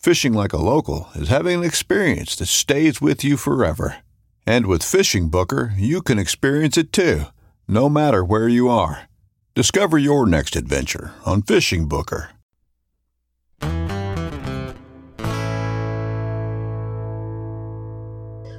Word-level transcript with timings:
Fishing 0.00 0.32
like 0.32 0.54
a 0.54 0.56
local 0.56 1.08
is 1.14 1.28
having 1.28 1.58
an 1.58 1.64
experience 1.64 2.34
that 2.36 2.46
stays 2.46 3.02
with 3.02 3.22
you 3.22 3.36
forever. 3.36 3.98
And 4.46 4.64
with 4.64 4.82
Fishing 4.82 5.28
Booker, 5.28 5.74
you 5.76 6.00
can 6.00 6.18
experience 6.18 6.78
it 6.78 6.90
too, 6.90 7.24
no 7.68 7.90
matter 7.90 8.24
where 8.24 8.48
you 8.48 8.70
are. 8.70 9.10
Discover 9.54 9.98
your 9.98 10.26
next 10.26 10.56
adventure 10.56 11.12
on 11.26 11.42
Fishing 11.42 11.86
Booker. 11.86 12.30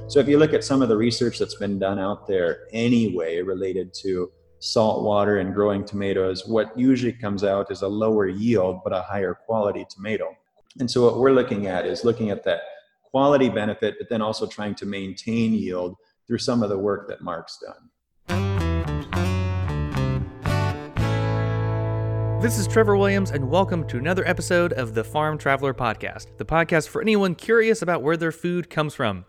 So 0.06 0.20
if 0.20 0.28
you 0.28 0.38
look 0.38 0.54
at 0.54 0.62
some 0.62 0.80
of 0.80 0.88
the 0.88 0.96
research 0.96 1.40
that's 1.40 1.56
been 1.56 1.80
done 1.80 1.98
out 1.98 2.28
there 2.28 2.68
anyway 2.72 3.42
related 3.42 3.92
to 3.94 4.30
salt 4.60 5.02
water 5.02 5.38
and 5.38 5.52
growing 5.52 5.84
tomatoes, 5.84 6.46
what 6.46 6.78
usually 6.78 7.12
comes 7.12 7.42
out 7.42 7.72
is 7.72 7.82
a 7.82 7.88
lower 7.88 8.28
yield 8.28 8.82
but 8.84 8.92
a 8.92 9.02
higher 9.02 9.34
quality 9.34 9.84
tomato. 9.90 10.36
And 10.80 10.90
so 10.90 11.04
what 11.04 11.18
we're 11.18 11.32
looking 11.32 11.66
at 11.66 11.84
is 11.84 12.02
looking 12.02 12.30
at 12.30 12.44
that 12.44 12.62
quality 13.02 13.50
benefit, 13.50 13.96
but 13.98 14.08
then 14.08 14.22
also 14.22 14.46
trying 14.46 14.74
to 14.76 14.86
maintain 14.86 15.52
yield 15.52 15.96
through 16.26 16.38
some 16.38 16.62
of 16.62 16.70
the 16.70 16.78
work 16.78 17.08
that 17.08 17.20
Mark's 17.20 17.58
done. 17.58 17.90
This 22.40 22.58
is 22.58 22.66
Trevor 22.66 22.96
Williams, 22.96 23.30
and 23.30 23.50
welcome 23.50 23.86
to 23.88 23.98
another 23.98 24.26
episode 24.26 24.72
of 24.72 24.94
the 24.94 25.04
Farm 25.04 25.36
Traveler 25.36 25.74
Podcast, 25.74 26.38
the 26.38 26.46
podcast 26.46 26.88
for 26.88 27.02
anyone 27.02 27.34
curious 27.34 27.82
about 27.82 28.02
where 28.02 28.16
their 28.16 28.32
food 28.32 28.70
comes 28.70 28.94
from. 28.94 29.26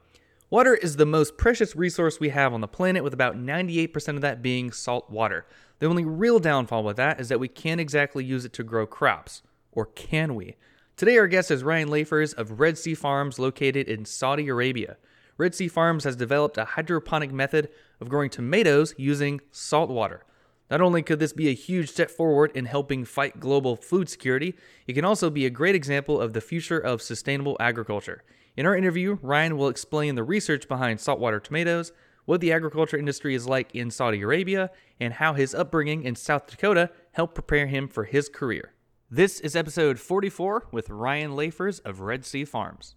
Water 0.50 0.76
is 0.76 0.96
the 0.96 1.06
most 1.06 1.38
precious 1.38 1.76
resource 1.76 2.22
we 2.22 2.30
have 2.30 2.54
on 2.54 2.62
the 2.62 2.70
planet, 2.70 3.04
with 3.04 3.14
about 3.14 3.36
98% 3.36 4.16
of 4.16 4.22
that 4.22 4.42
being 4.42 4.72
salt 4.72 5.10
water. 5.10 5.46
The 5.80 5.88
only 5.88 6.06
real 6.06 6.40
downfall 6.40 6.86
with 6.86 6.96
that 6.96 7.20
is 7.20 7.28
that 7.28 7.42
we 7.42 7.50
can't 7.50 7.82
exactly 7.82 8.24
use 8.24 8.46
it 8.46 8.54
to 8.54 8.64
grow 8.64 8.88
crops. 8.88 9.42
Or 9.74 9.88
can 9.88 10.36
we? 10.36 10.56
Today, 10.96 11.18
our 11.18 11.26
guest 11.26 11.50
is 11.50 11.64
Ryan 11.64 11.90
Lefers 11.90 12.36
of 12.36 12.60
Red 12.60 12.78
Sea 12.78 12.94
Farms, 12.94 13.40
located 13.40 13.88
in 13.88 14.06
Saudi 14.06 14.48
Arabia. 14.48 14.98
Red 15.40 15.56
Sea 15.56 15.68
Farms 15.68 16.04
has 16.04 16.16
developed 16.16 16.56
a 16.56 16.66
hydroponic 16.66 17.32
method 17.32 17.70
of 18.00 18.10
growing 18.10 18.30
tomatoes 18.30 18.94
using 18.96 19.42
salt 19.52 19.90
water. 19.90 20.24
Not 20.70 20.82
only 20.82 21.02
could 21.02 21.18
this 21.18 21.34
be 21.34 21.50
a 21.50 21.56
huge 21.56 21.90
step 21.90 22.12
forward 22.12 22.52
in 22.54 22.66
helping 22.66 23.06
fight 23.06 23.40
global 23.40 23.76
food 23.76 24.08
security, 24.08 24.56
it 24.86 24.94
can 24.94 25.04
also 25.04 25.32
be 25.32 25.48
a 25.48 25.50
great 25.50 25.74
example 25.74 26.22
of 26.22 26.34
the 26.34 26.42
future 26.42 26.78
of 26.78 27.02
sustainable 27.02 27.58
agriculture. 27.60 28.24
In 28.56 28.68
our 28.68 28.76
interview, 28.76 29.18
Ryan 29.24 29.58
will 29.58 29.70
explain 29.70 30.14
the 30.14 30.24
research 30.24 30.68
behind 30.68 31.00
saltwater 31.00 31.40
tomatoes, 31.40 31.92
what 32.26 32.40
the 32.40 32.52
agriculture 32.52 32.98
industry 32.98 33.34
is 33.34 33.48
like 33.48 33.74
in 33.74 33.90
Saudi 33.90 34.22
Arabia, 34.22 34.70
and 35.00 35.16
how 35.16 35.34
his 35.34 35.56
upbringing 35.56 36.04
in 36.04 36.14
South 36.14 36.46
Dakota 36.46 36.92
helped 37.14 37.34
prepare 37.34 37.66
him 37.66 37.88
for 37.88 38.04
his 38.04 38.30
career. 38.30 38.74
This 39.16 39.40
is 39.42 39.56
episode 39.56 40.00
44 40.00 40.70
with 40.72 40.90
Ryan 40.90 41.34
Lefers 41.34 41.80
of 41.86 42.00
Red 42.00 42.26
Sea 42.26 42.46
Farms. 42.46 42.96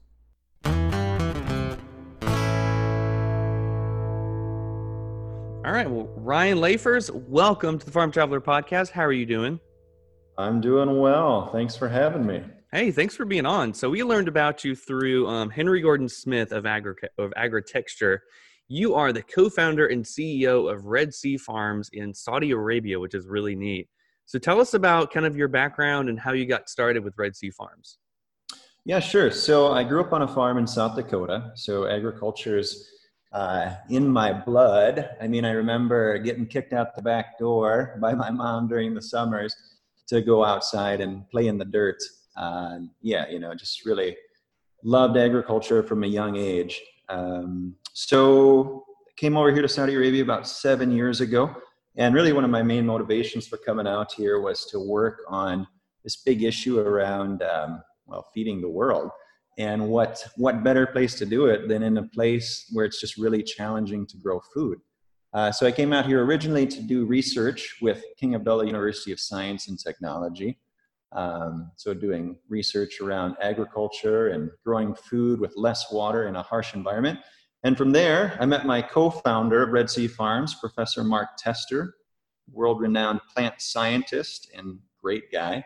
All 0.65 0.73
right, 5.73 5.91
well, 5.91 6.09
Ryan 6.17 6.57
Lefers, 6.57 7.11
welcome 7.11 7.79
to 7.79 7.85
the 7.85 7.93
Farm 7.93 8.11
Traveler 8.11 8.41
Podcast. 8.41 8.93
How 8.93 9.05
are 9.05 9.13
you 9.13 9.27
doing? 9.27 9.61
I'm 10.39 10.63
doing 10.63 10.99
well. 11.01 11.51
Thanks 11.53 11.77
for 11.77 11.87
having 11.87 12.25
me. 12.25 12.43
Hey, 12.73 12.91
thanks 12.91 13.15
for 13.15 13.27
being 13.27 13.45
on. 13.45 13.75
So 13.75 13.91
we 13.91 14.03
learned 14.03 14.29
about 14.29 14.65
you 14.65 14.75
through 14.75 15.29
um, 15.29 15.51
Henry 15.51 15.83
Gordon 15.83 16.09
Smith 16.09 16.51
of 16.51 16.65
Agri 16.65 16.95
of 17.19 17.35
Agritecture. 17.37 18.23
You 18.69 18.95
are 18.95 19.13
the 19.13 19.23
co-founder 19.23 19.89
and 19.89 20.03
CEO 20.03 20.73
of 20.73 20.87
Red 20.87 21.13
Sea 21.13 21.37
Farms 21.37 21.91
in 21.93 22.15
Saudi 22.15 22.53
Arabia, 22.53 22.99
which 22.99 23.15
is 23.15 23.27
really 23.27 23.55
neat. 23.55 23.91
So 24.27 24.39
tell 24.39 24.61
us 24.61 24.75
about 24.75 25.13
kind 25.13 25.25
of 25.25 25.37
your 25.37 25.49
background 25.49 26.09
and 26.09 26.19
how 26.19 26.33
you 26.33 26.47
got 26.47 26.69
started 26.69 27.03
with 27.03 27.15
Red 27.17 27.35
Sea 27.35 27.51
Farms. 27.51 27.99
Yeah, 28.85 29.01
sure. 29.01 29.31
So 29.31 29.73
I 29.73 29.83
grew 29.83 30.01
up 30.01 30.13
on 30.13 30.23
a 30.23 30.29
farm 30.29 30.59
in 30.59 30.67
South 30.67 30.95
Dakota. 30.95 31.53
So 31.55 31.87
agriculture 31.87 32.59
is 32.59 32.89
uh, 33.33 33.75
in 33.91 34.09
my 34.09 34.33
blood. 34.33 35.11
I 35.21 35.27
mean, 35.27 35.45
I 35.45 35.53
remember 35.53 36.19
getting 36.19 36.47
kicked 36.47 36.73
out 36.73 36.95
the 36.95 37.03
back 37.03 37.39
door 37.39 37.99
by 38.01 38.15
my 38.15 38.31
mom 38.31 38.69
during 38.69 38.95
the 38.95 39.03
summers 39.03 39.55
to 40.09 40.21
go 40.21 40.45
outside 40.45 41.01
and 41.01 41.29
play 41.31 41.49
in 41.49 41.59
the 41.59 41.65
dirt 41.65 42.01
uh, 42.37 42.79
yeah, 43.01 43.29
you 43.29 43.39
know, 43.39 43.55
just 43.55 43.85
really 43.85 44.17
loved 44.83 45.17
agriculture 45.17 45.83
from 45.83 46.05
a 46.05 46.07
young 46.07 46.37
age. 46.37 46.83
Um, 47.09 47.77
so 47.93 48.85
came 49.17 49.37
over 49.37 49.51
here 49.51 49.63
to 49.63 49.69
Saudi 49.69 49.95
Arabia 49.95 50.23
about 50.23 50.47
seven 50.47 50.91
years 50.91 51.21
ago. 51.21 51.55
And 51.97 52.15
really 52.15 52.33
one 52.33 52.45
of 52.45 52.51
my 52.51 52.63
main 52.63 52.85
motivations 52.87 53.47
for 53.47 53.57
coming 53.57 53.87
out 53.87 54.13
here 54.13 54.41
was 54.41 54.67
to 54.67 54.79
work 54.79 55.21
on 55.29 55.67
this 56.05 56.17
big 56.17 56.43
issue 56.43 56.79
around, 56.79 57.43
um, 57.43 57.83
well, 58.07 58.27
feeding 58.35 58.61
the 58.61 58.69
world. 58.69 59.11
And 59.59 59.89
what, 59.89 60.23
what 60.37 60.63
better 60.63 60.87
place 60.87 61.15
to 61.15 61.27
do 61.27 61.47
it 61.47 61.69
than 61.69 61.83
in 61.83 61.97
a 61.97 62.07
place 62.09 62.67
where 62.73 62.85
it's 62.85 63.01
just 63.01 63.17
really 63.17 63.43
challenging 63.43 64.07
to 64.09 64.19
grow 64.19 64.41
food. 64.53 64.79
Uh, 65.33 65.51
so 65.51 65.67
I 65.67 65.73
came 65.73 65.93
out 65.93 66.07
here 66.07 66.25
originally 66.25 66.67
to 66.67 66.83
do 66.83 67.07
research 67.07 67.77
with 67.81 68.03
King 68.19 68.35
Abdullah 68.35 68.67
University 68.67 69.13
of 69.13 69.21
Science 69.21 69.69
and 69.69 69.79
Technology. 69.79 70.59
Um, 71.13 71.71
so 71.77 71.95
doing 71.95 72.37
research 72.49 73.01
around 73.01 73.37
agriculture 73.41 74.29
and 74.29 74.51
growing 74.65 74.95
food 74.95 75.41
with 75.41 75.55
less 75.57 75.91
water 75.91 76.27
in 76.27 76.37
a 76.37 76.43
harsh 76.43 76.75
environment. 76.75 77.19
And 77.67 77.77
from 77.77 77.91
there, 77.91 78.37
I 78.39 78.47
met 78.47 78.65
my 78.65 78.81
co-founder 78.81 79.61
of 79.61 79.71
Red 79.71 79.91
Sea 79.91 80.07
Farms, 80.07 80.55
Professor 80.55 81.03
Mark 81.03 81.31
Tester, 81.37 81.97
world-renowned 82.53 83.19
plant 83.35 83.55
scientist 83.61 84.49
and 84.55 84.79
great 85.03 85.33
guy. 85.33 85.65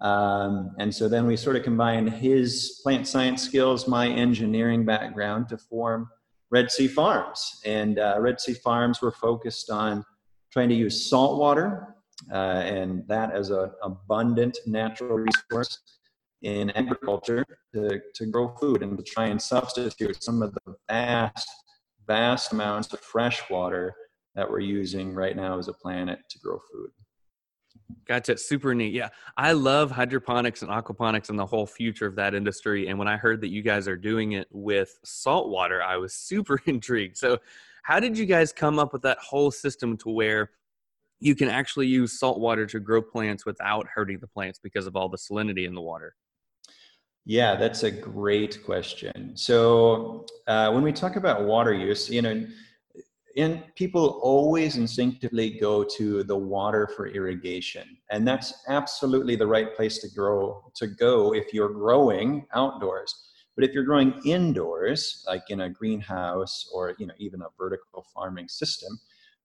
Um, 0.00 0.76
and 0.78 0.94
so 0.94 1.08
then 1.08 1.26
we 1.26 1.36
sort 1.36 1.56
of 1.56 1.64
combined 1.64 2.08
his 2.08 2.78
plant 2.84 3.08
science 3.08 3.42
skills, 3.42 3.88
my 3.88 4.06
engineering 4.08 4.84
background 4.84 5.48
to 5.48 5.58
form 5.58 6.08
Red 6.52 6.70
Sea 6.70 6.86
Farms. 6.86 7.60
And 7.64 7.98
uh, 7.98 8.18
Red 8.20 8.40
Sea 8.40 8.54
Farms 8.54 9.02
were 9.02 9.10
focused 9.10 9.70
on 9.70 10.04
trying 10.52 10.68
to 10.68 10.76
use 10.76 11.10
salt 11.10 11.40
water 11.40 11.96
uh, 12.32 12.62
and 12.62 13.02
that 13.08 13.32
as 13.32 13.50
an 13.50 13.72
abundant 13.82 14.56
natural 14.66 15.18
resource 15.18 15.80
in 16.42 16.70
agriculture 16.70 17.44
to, 17.74 18.00
to 18.14 18.26
grow 18.26 18.48
food 18.48 18.82
and 18.82 18.96
to 18.96 19.04
try 19.04 19.26
and 19.26 19.40
substitute 19.40 20.22
some 20.22 20.42
of 20.42 20.54
the 20.54 20.74
vast, 20.88 21.48
vast 22.06 22.52
amounts 22.52 22.92
of 22.92 23.00
fresh 23.00 23.42
water 23.50 23.94
that 24.34 24.48
we're 24.48 24.60
using 24.60 25.12
right 25.14 25.36
now 25.36 25.58
as 25.58 25.68
a 25.68 25.72
planet 25.72 26.18
to 26.30 26.38
grow 26.38 26.58
food. 26.72 26.90
Gotcha. 28.06 28.36
Super 28.38 28.74
neat. 28.74 28.92
Yeah. 28.92 29.08
I 29.36 29.52
love 29.52 29.90
hydroponics 29.90 30.62
and 30.62 30.70
aquaponics 30.70 31.28
and 31.28 31.38
the 31.38 31.46
whole 31.46 31.66
future 31.66 32.06
of 32.06 32.16
that 32.16 32.34
industry. 32.34 32.88
And 32.88 32.98
when 32.98 33.08
I 33.08 33.16
heard 33.16 33.40
that 33.40 33.48
you 33.48 33.62
guys 33.62 33.88
are 33.88 33.96
doing 33.96 34.32
it 34.32 34.48
with 34.50 34.98
salt 35.04 35.48
water, 35.48 35.82
I 35.82 35.96
was 35.96 36.14
super 36.28 36.60
intrigued. 36.66 37.16
So 37.16 37.38
How 37.82 38.00
did 38.00 38.16
you 38.16 38.26
guys 38.26 38.52
come 38.52 38.78
up 38.78 38.92
with 38.92 39.02
that 39.02 39.18
whole 39.18 39.50
system 39.50 39.96
to 39.98 40.10
where 40.10 40.50
you 41.18 41.34
can 41.34 41.48
actually 41.48 41.86
use 41.86 42.18
salt 42.18 42.40
water 42.40 42.66
to 42.66 42.80
grow 42.80 43.02
plants 43.02 43.44
without 43.44 43.86
hurting 43.94 44.18
the 44.20 44.26
plants 44.26 44.58
because 44.62 44.86
of 44.86 44.96
all 44.96 45.08
the 45.08 45.18
salinity 45.18 45.66
in 45.66 45.74
the 45.74 45.80
water? 45.80 46.14
Yeah, 47.24 47.54
that's 47.54 47.82
a 47.82 47.90
great 47.90 48.64
question. 48.64 49.36
So 49.36 50.26
uh, 50.46 50.70
when 50.72 50.82
we 50.82 50.92
talk 50.92 51.16
about 51.16 51.44
water 51.44 51.72
use, 51.74 52.08
you 52.08 52.22
know, 52.22 52.44
and 53.36 53.62
people 53.76 54.20
always 54.22 54.76
instinctively 54.76 55.50
go 55.50 55.84
to 55.84 56.24
the 56.24 56.36
water 56.36 56.88
for 56.96 57.06
irrigation 57.08 57.96
and 58.10 58.26
that's 58.26 58.64
absolutely 58.68 59.36
the 59.36 59.46
right 59.46 59.74
place 59.76 59.98
to 59.98 60.08
grow 60.08 60.64
to 60.74 60.86
go 60.88 61.32
if 61.34 61.54
you're 61.54 61.68
growing 61.68 62.44
outdoors 62.54 63.28
but 63.54 63.64
if 63.64 63.72
you're 63.72 63.84
growing 63.84 64.20
indoors 64.24 65.24
like 65.28 65.44
in 65.50 65.60
a 65.60 65.70
greenhouse 65.70 66.68
or 66.72 66.94
you 66.98 67.06
know 67.06 67.14
even 67.18 67.40
a 67.42 67.46
vertical 67.56 68.04
farming 68.12 68.48
system 68.48 68.98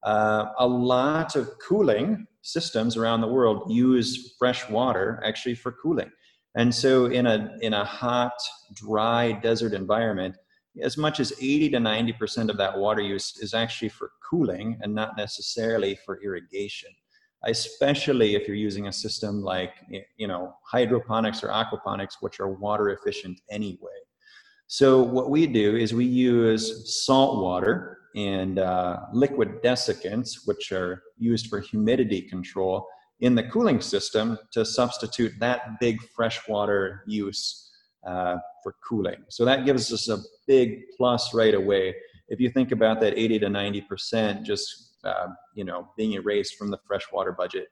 uh, 0.04 0.46
a 0.60 0.68
lot 0.68 1.36
of 1.36 1.50
cooling 1.60 2.26
systems 2.42 2.98
around 2.98 3.22
the 3.22 3.28
world 3.28 3.72
use 3.72 4.36
fresh 4.40 4.68
water 4.70 5.22
actually 5.24 5.56
for 5.56 5.72
cooling 5.74 6.12
and 6.56 6.74
so 6.74 7.06
in 7.08 7.26
a 7.28 7.58
in 7.62 7.74
a 7.74 7.86
hot 7.86 8.34
dry 8.74 9.32
desert 9.32 9.74
environment 9.74 10.36
as 10.82 10.98
much 10.98 11.22
as 11.22 11.32
80 11.40 11.70
to 11.70 11.78
90% 11.78 12.50
of 12.50 12.58
that 12.58 12.78
water 12.78 13.02
use 13.02 13.38
is 13.38 13.54
actually 13.54 13.88
for 13.88 14.12
cooling 14.30 14.78
and 14.82 14.94
not 14.94 15.16
necessarily 15.16 15.98
for 16.06 16.22
irrigation 16.22 16.90
especially 17.46 18.36
if 18.36 18.48
you're 18.48 18.58
using 18.58 18.88
a 18.88 18.92
system 18.92 19.42
like 19.42 19.74
you 20.18 20.28
know 20.28 20.54
hydroponics 20.64 21.44
or 21.44 21.50
aquaponics 21.50 22.16
which 22.22 22.40
are 22.40 22.50
water 22.50 22.90
efficient 22.90 23.40
anyway. 23.50 24.00
So 24.68 25.02
what 25.02 25.30
we 25.30 25.46
do 25.46 25.76
is 25.76 25.94
we 25.94 26.06
use 26.06 27.06
salt 27.06 27.42
water 27.42 28.00
and 28.16 28.58
uh, 28.58 29.02
liquid 29.14 29.62
desiccants 29.64 30.40
which 30.46 30.72
are 30.72 31.04
used 31.18 31.48
for 31.48 31.60
humidity 31.60 32.22
control 32.22 32.88
in 33.20 33.36
the 33.36 33.44
cooling 33.44 33.82
system 33.82 34.38
to 34.52 34.66
substitute 34.66 35.34
that 35.40 35.80
big 35.80 36.02
freshwater 36.16 37.04
use 37.08 37.72
uh, 38.06 38.38
for 38.62 38.76
cooling. 38.88 39.24
So 39.30 39.46
that 39.46 39.66
gives 39.66 39.92
us 39.92 40.10
a 40.10 40.20
big 40.48 40.84
plus 40.98 41.34
right 41.34 41.54
away. 41.54 41.96
If 42.28 42.40
you 42.40 42.50
think 42.50 42.72
about 42.72 43.00
that 43.02 43.18
80 43.18 43.40
to 43.40 43.48
90% 43.48 44.44
just, 44.44 44.98
uh, 45.04 45.28
you 45.54 45.64
know, 45.64 45.90
being 45.98 46.14
erased 46.14 46.56
from 46.56 46.72
the 46.72 46.80
freshwater 46.86 47.32
budget. 47.32 47.68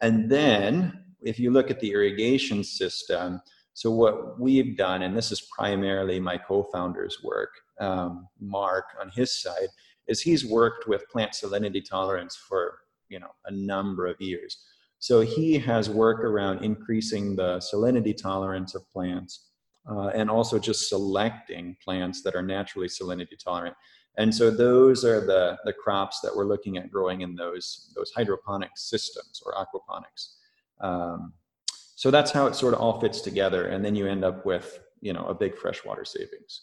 And 0.00 0.30
then 0.30 1.04
if 1.22 1.38
you 1.38 1.50
look 1.50 1.70
at 1.70 1.80
the 1.80 1.92
irrigation 1.92 2.64
system, 2.64 3.40
so 3.74 3.90
what 3.90 4.40
we've 4.40 4.76
done, 4.76 5.02
and 5.02 5.16
this 5.16 5.30
is 5.30 5.40
primarily 5.40 6.18
my 6.18 6.36
co-founder's 6.36 7.22
work, 7.22 7.50
um, 7.80 8.26
Mark 8.40 8.86
on 9.00 9.08
his 9.10 9.30
side, 9.32 9.68
is 10.08 10.20
he's 10.20 10.44
worked 10.44 10.88
with 10.88 11.08
plant 11.10 11.32
salinity 11.32 11.84
tolerance 11.84 12.34
for 12.34 12.78
you 13.08 13.20
know 13.20 13.30
a 13.46 13.52
number 13.52 14.06
of 14.06 14.20
years. 14.20 14.64
So 14.98 15.20
he 15.20 15.58
has 15.58 15.88
work 15.88 16.24
around 16.24 16.64
increasing 16.64 17.36
the 17.36 17.58
salinity 17.58 18.16
tolerance 18.16 18.74
of 18.74 18.88
plants 18.90 19.50
uh, 19.88 20.08
and 20.08 20.28
also 20.28 20.58
just 20.58 20.88
selecting 20.88 21.76
plants 21.82 22.22
that 22.22 22.34
are 22.34 22.42
naturally 22.42 22.88
salinity 22.88 23.38
tolerant. 23.42 23.76
And 24.18 24.34
so 24.34 24.50
those 24.50 25.04
are 25.04 25.24
the, 25.24 25.56
the 25.64 25.72
crops 25.72 26.20
that 26.20 26.34
we're 26.34 26.46
looking 26.46 26.76
at 26.76 26.90
growing 26.90 27.20
in 27.20 27.36
those, 27.36 27.92
those 27.94 28.10
hydroponic 28.14 28.70
systems 28.76 29.40
or 29.46 29.54
aquaponics. 29.54 30.34
Um, 30.80 31.32
so 31.94 32.10
that's 32.10 32.32
how 32.32 32.46
it 32.46 32.56
sort 32.56 32.74
of 32.74 32.80
all 32.80 33.00
fits 33.00 33.20
together. 33.20 33.68
And 33.68 33.84
then 33.84 33.94
you 33.94 34.06
end 34.06 34.24
up 34.24 34.44
with, 34.44 34.80
you 35.00 35.12
know, 35.12 35.26
a 35.26 35.34
big 35.34 35.56
freshwater 35.56 36.04
savings. 36.04 36.62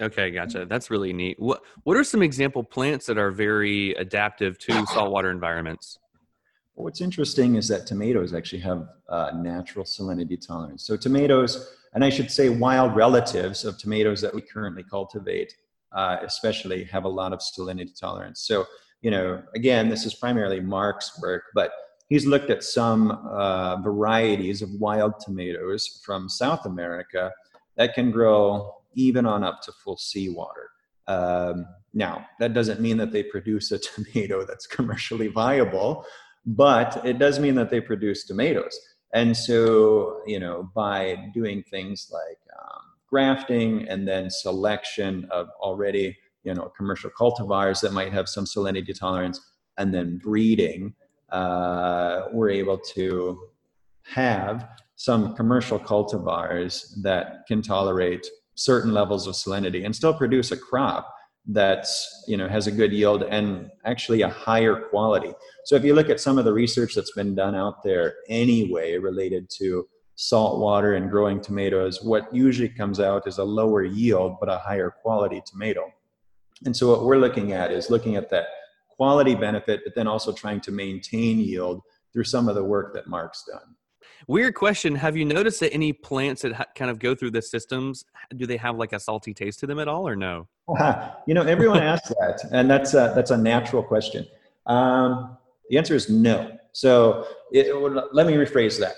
Okay, 0.00 0.30
gotcha. 0.30 0.66
That's 0.66 0.90
really 0.90 1.12
neat. 1.12 1.40
What 1.40 1.62
what 1.84 1.96
are 1.96 2.04
some 2.04 2.22
example 2.22 2.62
plants 2.62 3.06
that 3.06 3.16
are 3.16 3.30
very 3.30 3.94
adaptive 3.94 4.58
to 4.58 4.86
saltwater 4.92 5.30
environments? 5.30 5.98
What's 6.78 7.00
interesting 7.00 7.56
is 7.56 7.66
that 7.68 7.86
tomatoes 7.86 8.32
actually 8.32 8.60
have 8.60 8.88
uh, 9.08 9.32
natural 9.34 9.84
salinity 9.84 10.38
tolerance. 10.44 10.84
So 10.86 10.96
tomatoes 10.96 11.74
and 11.94 12.04
I 12.04 12.10
should 12.10 12.30
say 12.30 12.48
wild 12.48 12.94
relatives 12.94 13.64
of 13.64 13.78
tomatoes 13.78 14.20
that 14.20 14.34
we 14.34 14.42
currently 14.42 14.84
cultivate, 14.84 15.52
uh, 15.92 16.18
especially 16.22 16.84
have 16.84 17.04
a 17.04 17.08
lot 17.08 17.32
of 17.32 17.40
salinity 17.40 17.98
tolerance. 17.98 18.42
So, 18.42 18.66
you 19.02 19.10
know, 19.10 19.42
again, 19.56 19.88
this 19.88 20.06
is 20.06 20.14
primarily 20.14 20.60
Mark's 20.60 21.20
work, 21.20 21.44
but 21.54 21.72
he's 22.08 22.26
looked 22.26 22.50
at 22.50 22.62
some 22.62 23.10
uh, 23.10 23.76
varieties 23.82 24.62
of 24.62 24.70
wild 24.74 25.14
tomatoes 25.18 26.00
from 26.04 26.28
South 26.28 26.66
America 26.66 27.32
that 27.76 27.94
can 27.94 28.12
grow 28.12 28.74
even 28.94 29.26
on 29.26 29.42
up 29.42 29.60
to 29.62 29.72
full 29.72 29.96
seawater. 29.96 30.70
Um, 31.08 31.66
now, 31.94 32.26
that 32.38 32.52
doesn't 32.52 32.80
mean 32.80 32.98
that 32.98 33.12
they 33.12 33.22
produce 33.22 33.72
a 33.72 33.78
tomato 33.78 34.44
that's 34.44 34.66
commercially 34.66 35.28
viable, 35.28 36.04
but 36.48 37.04
it 37.04 37.18
does 37.18 37.38
mean 37.38 37.54
that 37.56 37.68
they 37.68 37.80
produce 37.80 38.24
tomatoes. 38.24 38.80
And 39.12 39.36
so, 39.36 40.22
you 40.26 40.40
know, 40.40 40.70
by 40.74 41.30
doing 41.34 41.62
things 41.62 42.10
like 42.10 42.38
um, 42.58 42.80
grafting 43.08 43.86
and 43.86 44.08
then 44.08 44.30
selection 44.30 45.28
of 45.30 45.48
already, 45.60 46.16
you 46.44 46.54
know, 46.54 46.72
commercial 46.74 47.10
cultivars 47.10 47.82
that 47.82 47.92
might 47.92 48.12
have 48.14 48.28
some 48.28 48.46
salinity 48.46 48.98
tolerance, 48.98 49.40
and 49.76 49.92
then 49.92 50.18
breeding, 50.18 50.94
uh, 51.30 52.22
we're 52.32 52.50
able 52.50 52.78
to 52.78 53.48
have 54.02 54.66
some 54.96 55.36
commercial 55.36 55.78
cultivars 55.78 56.94
that 57.02 57.46
can 57.46 57.60
tolerate 57.60 58.26
certain 58.54 58.92
levels 58.92 59.26
of 59.26 59.34
salinity 59.34 59.84
and 59.84 59.94
still 59.94 60.14
produce 60.14 60.50
a 60.50 60.56
crop 60.56 61.14
that's 61.48 62.24
you 62.28 62.36
know 62.36 62.46
has 62.46 62.66
a 62.66 62.72
good 62.72 62.92
yield 62.92 63.22
and 63.22 63.70
actually 63.84 64.22
a 64.22 64.28
higher 64.28 64.76
quality. 64.76 65.32
So 65.64 65.74
if 65.76 65.84
you 65.84 65.94
look 65.94 66.10
at 66.10 66.20
some 66.20 66.38
of 66.38 66.44
the 66.44 66.52
research 66.52 66.94
that's 66.94 67.12
been 67.12 67.34
done 67.34 67.54
out 67.54 67.82
there 67.82 68.16
anyway 68.28 68.98
related 68.98 69.48
to 69.58 69.88
salt 70.14 70.60
water 70.60 70.94
and 70.94 71.10
growing 71.10 71.40
tomatoes 71.40 72.02
what 72.02 72.34
usually 72.34 72.68
comes 72.68 72.98
out 72.98 73.26
is 73.28 73.38
a 73.38 73.44
lower 73.44 73.84
yield 73.84 74.36
but 74.40 74.48
a 74.48 74.58
higher 74.58 74.90
quality 74.90 75.42
tomato. 75.46 75.90
And 76.64 76.76
so 76.76 76.90
what 76.90 77.04
we're 77.04 77.18
looking 77.18 77.52
at 77.52 77.70
is 77.70 77.88
looking 77.88 78.16
at 78.16 78.28
that 78.30 78.46
quality 78.90 79.34
benefit 79.34 79.80
but 79.84 79.94
then 79.94 80.06
also 80.06 80.32
trying 80.32 80.60
to 80.62 80.72
maintain 80.72 81.38
yield 81.38 81.82
through 82.12 82.24
some 82.24 82.48
of 82.48 82.56
the 82.56 82.64
work 82.64 82.92
that 82.94 83.06
mark's 83.06 83.44
done 83.44 83.76
Weird 84.28 84.54
question. 84.54 84.94
Have 84.94 85.16
you 85.16 85.24
noticed 85.24 85.58
that 85.60 85.72
any 85.72 85.94
plants 85.94 86.42
that 86.42 86.52
ha- 86.52 86.66
kind 86.74 86.90
of 86.90 86.98
go 86.98 87.14
through 87.14 87.30
the 87.30 87.40
systems, 87.40 88.04
do 88.36 88.46
they 88.46 88.58
have 88.58 88.76
like 88.76 88.92
a 88.92 89.00
salty 89.00 89.32
taste 89.32 89.58
to 89.60 89.66
them 89.66 89.78
at 89.78 89.88
all 89.88 90.06
or 90.06 90.14
no? 90.14 90.46
you 91.26 91.32
know, 91.32 91.42
everyone 91.42 91.78
asks 91.82 92.10
that, 92.10 92.46
and 92.52 92.70
that's 92.70 92.92
a, 92.92 93.12
that's 93.16 93.30
a 93.30 93.38
natural 93.38 93.82
question. 93.82 94.26
Um, 94.66 95.38
the 95.70 95.78
answer 95.78 95.94
is 95.94 96.10
no. 96.10 96.52
So 96.72 97.26
it, 97.52 97.74
let 98.12 98.26
me 98.26 98.34
rephrase 98.34 98.78
that. 98.80 98.96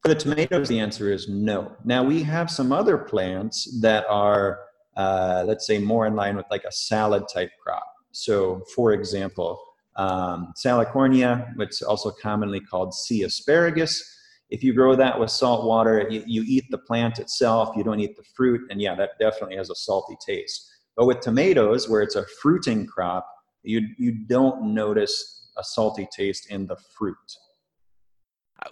For 0.00 0.08
the 0.08 0.14
tomatoes, 0.14 0.66
the 0.66 0.80
answer 0.80 1.12
is 1.12 1.28
no. 1.28 1.76
Now 1.84 2.02
we 2.02 2.22
have 2.22 2.50
some 2.50 2.72
other 2.72 2.96
plants 2.96 3.80
that 3.82 4.06
are, 4.08 4.60
uh, 4.96 5.44
let's 5.46 5.66
say, 5.66 5.78
more 5.78 6.06
in 6.06 6.16
line 6.16 6.36
with 6.36 6.46
like 6.50 6.64
a 6.64 6.72
salad 6.72 7.24
type 7.32 7.50
crop. 7.62 7.86
So, 8.12 8.62
for 8.74 8.94
example, 8.94 9.62
um, 9.96 10.54
Salicornia, 10.56 11.54
which 11.56 11.70
is 11.70 11.82
also 11.82 12.10
commonly 12.10 12.60
called 12.60 12.94
sea 12.94 13.24
asparagus. 13.24 14.20
If 14.52 14.62
you 14.62 14.74
grow 14.74 14.94
that 14.94 15.18
with 15.18 15.30
salt 15.30 15.64
water, 15.64 16.06
you, 16.10 16.22
you 16.26 16.44
eat 16.46 16.64
the 16.70 16.76
plant 16.76 17.18
itself, 17.18 17.74
you 17.74 17.82
don't 17.82 18.00
eat 18.00 18.16
the 18.18 18.24
fruit, 18.36 18.60
and 18.70 18.82
yeah, 18.82 18.94
that 18.96 19.12
definitely 19.18 19.56
has 19.56 19.70
a 19.70 19.74
salty 19.74 20.14
taste. 20.24 20.70
But 20.94 21.06
with 21.06 21.20
tomatoes, 21.20 21.88
where 21.88 22.02
it's 22.02 22.16
a 22.16 22.26
fruiting 22.42 22.86
crop, 22.86 23.26
you, 23.62 23.88
you 23.96 24.12
don't 24.26 24.74
notice 24.74 25.50
a 25.56 25.64
salty 25.64 26.06
taste 26.14 26.50
in 26.50 26.66
the 26.66 26.76
fruit. 26.76 27.16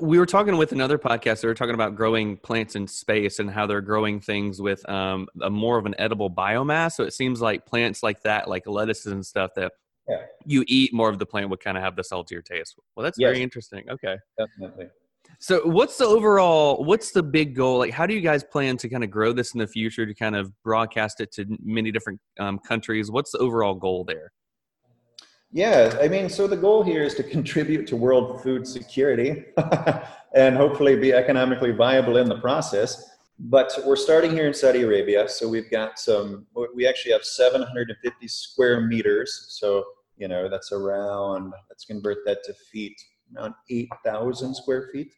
We 0.00 0.18
were 0.18 0.26
talking 0.26 0.58
with 0.58 0.72
another 0.72 0.98
podcast. 0.98 1.40
They 1.40 1.48
were 1.48 1.54
talking 1.54 1.74
about 1.74 1.96
growing 1.96 2.36
plants 2.36 2.76
in 2.76 2.86
space 2.86 3.38
and 3.38 3.50
how 3.50 3.66
they're 3.66 3.80
growing 3.80 4.20
things 4.20 4.60
with 4.60 4.86
um, 4.86 5.28
a 5.40 5.48
more 5.48 5.78
of 5.78 5.86
an 5.86 5.94
edible 5.98 6.30
biomass. 6.30 6.92
So 6.92 7.04
it 7.04 7.14
seems 7.14 7.40
like 7.40 7.64
plants 7.64 8.02
like 8.02 8.22
that, 8.24 8.48
like 8.50 8.66
lettuces 8.66 9.12
and 9.12 9.24
stuff, 9.24 9.52
that 9.56 9.72
yeah. 10.06 10.24
you 10.44 10.62
eat 10.68 10.92
more 10.92 11.08
of 11.08 11.18
the 11.18 11.26
plant 11.26 11.48
would 11.48 11.60
kind 11.60 11.78
of 11.78 11.82
have 11.82 11.96
the 11.96 12.04
saltier 12.04 12.42
taste. 12.42 12.78
Well, 12.94 13.02
that's 13.02 13.18
yes. 13.18 13.28
very 13.28 13.42
interesting. 13.42 13.84
Okay. 13.90 14.16
Definitely. 14.38 14.88
So 15.42 15.62
what's 15.64 15.96
the 15.96 16.04
overall 16.04 16.84
what's 16.84 17.12
the 17.12 17.22
big 17.22 17.56
goal? 17.56 17.78
Like 17.78 17.92
how 17.92 18.06
do 18.06 18.12
you 18.12 18.20
guys 18.20 18.44
plan 18.44 18.76
to 18.76 18.88
kind 18.90 19.02
of 19.02 19.10
grow 19.10 19.32
this 19.32 19.54
in 19.54 19.58
the 19.58 19.66
future 19.66 20.04
to 20.04 20.14
kind 20.14 20.36
of 20.36 20.52
broadcast 20.62 21.20
it 21.20 21.32
to 21.32 21.46
many 21.64 21.90
different 21.90 22.20
um, 22.38 22.58
countries? 22.58 23.10
What's 23.10 23.32
the 23.32 23.38
overall 23.38 23.74
goal 23.74 24.04
there? 24.04 24.32
Yeah, 25.50 25.96
I 26.00 26.08
mean, 26.08 26.28
so 26.28 26.46
the 26.46 26.58
goal 26.58 26.84
here 26.84 27.02
is 27.02 27.14
to 27.14 27.22
contribute 27.22 27.86
to 27.88 27.96
world 27.96 28.42
food 28.42 28.68
security 28.68 29.46
and 30.34 30.56
hopefully 30.56 30.94
be 30.94 31.12
economically 31.12 31.72
viable 31.72 32.18
in 32.18 32.28
the 32.28 32.38
process. 32.38 33.10
But 33.38 33.72
we're 33.86 33.96
starting 33.96 34.32
here 34.32 34.46
in 34.46 34.52
Saudi 34.52 34.82
Arabia, 34.82 35.26
so 35.26 35.48
we've 35.48 35.70
got 35.70 35.98
some. 35.98 36.46
We 36.74 36.86
actually 36.86 37.12
have 37.12 37.24
750 37.24 38.28
square 38.28 38.82
meters, 38.82 39.46
so 39.48 39.82
you 40.18 40.28
know 40.28 40.50
that's 40.50 40.70
around. 40.70 41.54
Let's 41.70 41.86
convert 41.86 42.18
that 42.26 42.44
to 42.44 42.52
feet. 42.70 43.00
Around 43.36 43.54
8,000 43.70 44.54
square 44.54 44.88
feet 44.92 45.12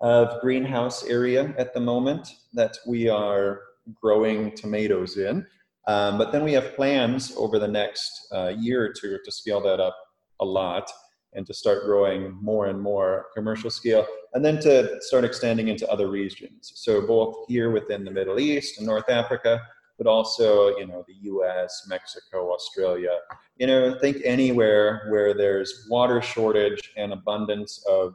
of 0.00 0.40
greenhouse 0.40 1.04
area 1.04 1.54
at 1.56 1.72
the 1.72 1.80
moment 1.80 2.28
that 2.52 2.76
we 2.86 3.08
are 3.08 3.60
growing 4.00 4.54
tomatoes 4.54 5.16
in. 5.16 5.46
Um, 5.86 6.18
but 6.18 6.32
then 6.32 6.44
we 6.44 6.52
have 6.54 6.74
plans 6.74 7.32
over 7.36 7.58
the 7.58 7.68
next 7.68 8.28
uh, 8.32 8.52
year 8.58 8.84
or 8.84 8.92
two 8.92 9.18
to 9.22 9.32
scale 9.32 9.60
that 9.62 9.80
up 9.80 9.96
a 10.40 10.44
lot 10.44 10.90
and 11.34 11.46
to 11.46 11.54
start 11.54 11.84
growing 11.84 12.36
more 12.40 12.66
and 12.66 12.80
more 12.80 13.26
commercial 13.34 13.68
scale, 13.70 14.06
and 14.34 14.44
then 14.44 14.60
to 14.60 14.96
start 15.00 15.24
extending 15.24 15.68
into 15.68 15.88
other 15.90 16.08
regions. 16.08 16.72
So 16.76 17.04
both 17.06 17.34
here 17.48 17.70
within 17.70 18.04
the 18.04 18.10
Middle 18.10 18.38
East 18.38 18.78
and 18.78 18.86
North 18.86 19.10
Africa, 19.10 19.60
but 19.98 20.06
also 20.06 20.76
you 20.76 20.86
know 20.86 21.04
the 21.06 21.14
U.S., 21.22 21.86
Mexico, 21.88 22.52
Australia. 22.52 23.18
You 23.56 23.66
know, 23.66 23.98
think 24.00 24.18
anywhere 24.24 25.06
where 25.10 25.34
there's 25.34 25.86
water 25.88 26.20
shortage 26.20 26.92
and 26.96 27.12
abundance 27.12 27.84
of 27.88 28.14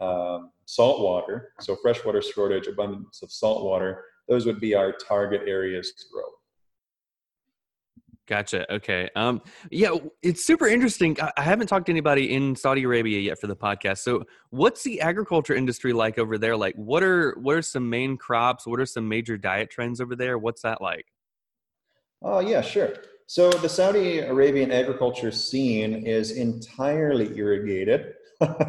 um, 0.00 0.50
salt 0.66 1.00
water. 1.00 1.52
So 1.60 1.76
freshwater 1.76 2.22
shortage, 2.22 2.66
abundance 2.66 3.22
of 3.22 3.30
salt 3.30 3.64
water. 3.64 4.04
Those 4.28 4.46
would 4.46 4.60
be 4.60 4.74
our 4.74 4.92
target 4.92 5.42
areas 5.46 5.92
to 5.98 6.04
grow. 6.12 6.24
Gotcha. 8.26 8.70
Okay. 8.72 9.08
Um, 9.14 9.40
yeah, 9.70 9.90
it's 10.20 10.44
super 10.44 10.66
interesting. 10.66 11.16
I 11.36 11.42
haven't 11.42 11.68
talked 11.68 11.86
to 11.86 11.92
anybody 11.92 12.34
in 12.34 12.56
Saudi 12.56 12.82
Arabia 12.82 13.20
yet 13.20 13.40
for 13.40 13.46
the 13.46 13.54
podcast. 13.54 13.98
So, 13.98 14.24
what's 14.50 14.82
the 14.82 15.00
agriculture 15.00 15.54
industry 15.54 15.92
like 15.92 16.18
over 16.18 16.36
there? 16.36 16.56
Like, 16.56 16.74
what 16.74 17.04
are 17.04 17.36
what 17.40 17.54
are 17.54 17.62
some 17.62 17.88
main 17.88 18.16
crops? 18.16 18.66
What 18.66 18.80
are 18.80 18.86
some 18.86 19.08
major 19.08 19.38
diet 19.38 19.70
trends 19.70 20.00
over 20.00 20.16
there? 20.16 20.38
What's 20.38 20.62
that 20.62 20.82
like? 20.82 21.06
Oh 22.22 22.40
yeah, 22.40 22.60
sure. 22.60 22.94
So 23.26 23.50
the 23.50 23.68
Saudi 23.68 24.20
Arabian 24.20 24.70
agriculture 24.70 25.32
scene 25.32 26.06
is 26.06 26.30
entirely 26.30 27.36
irrigated, 27.36 28.14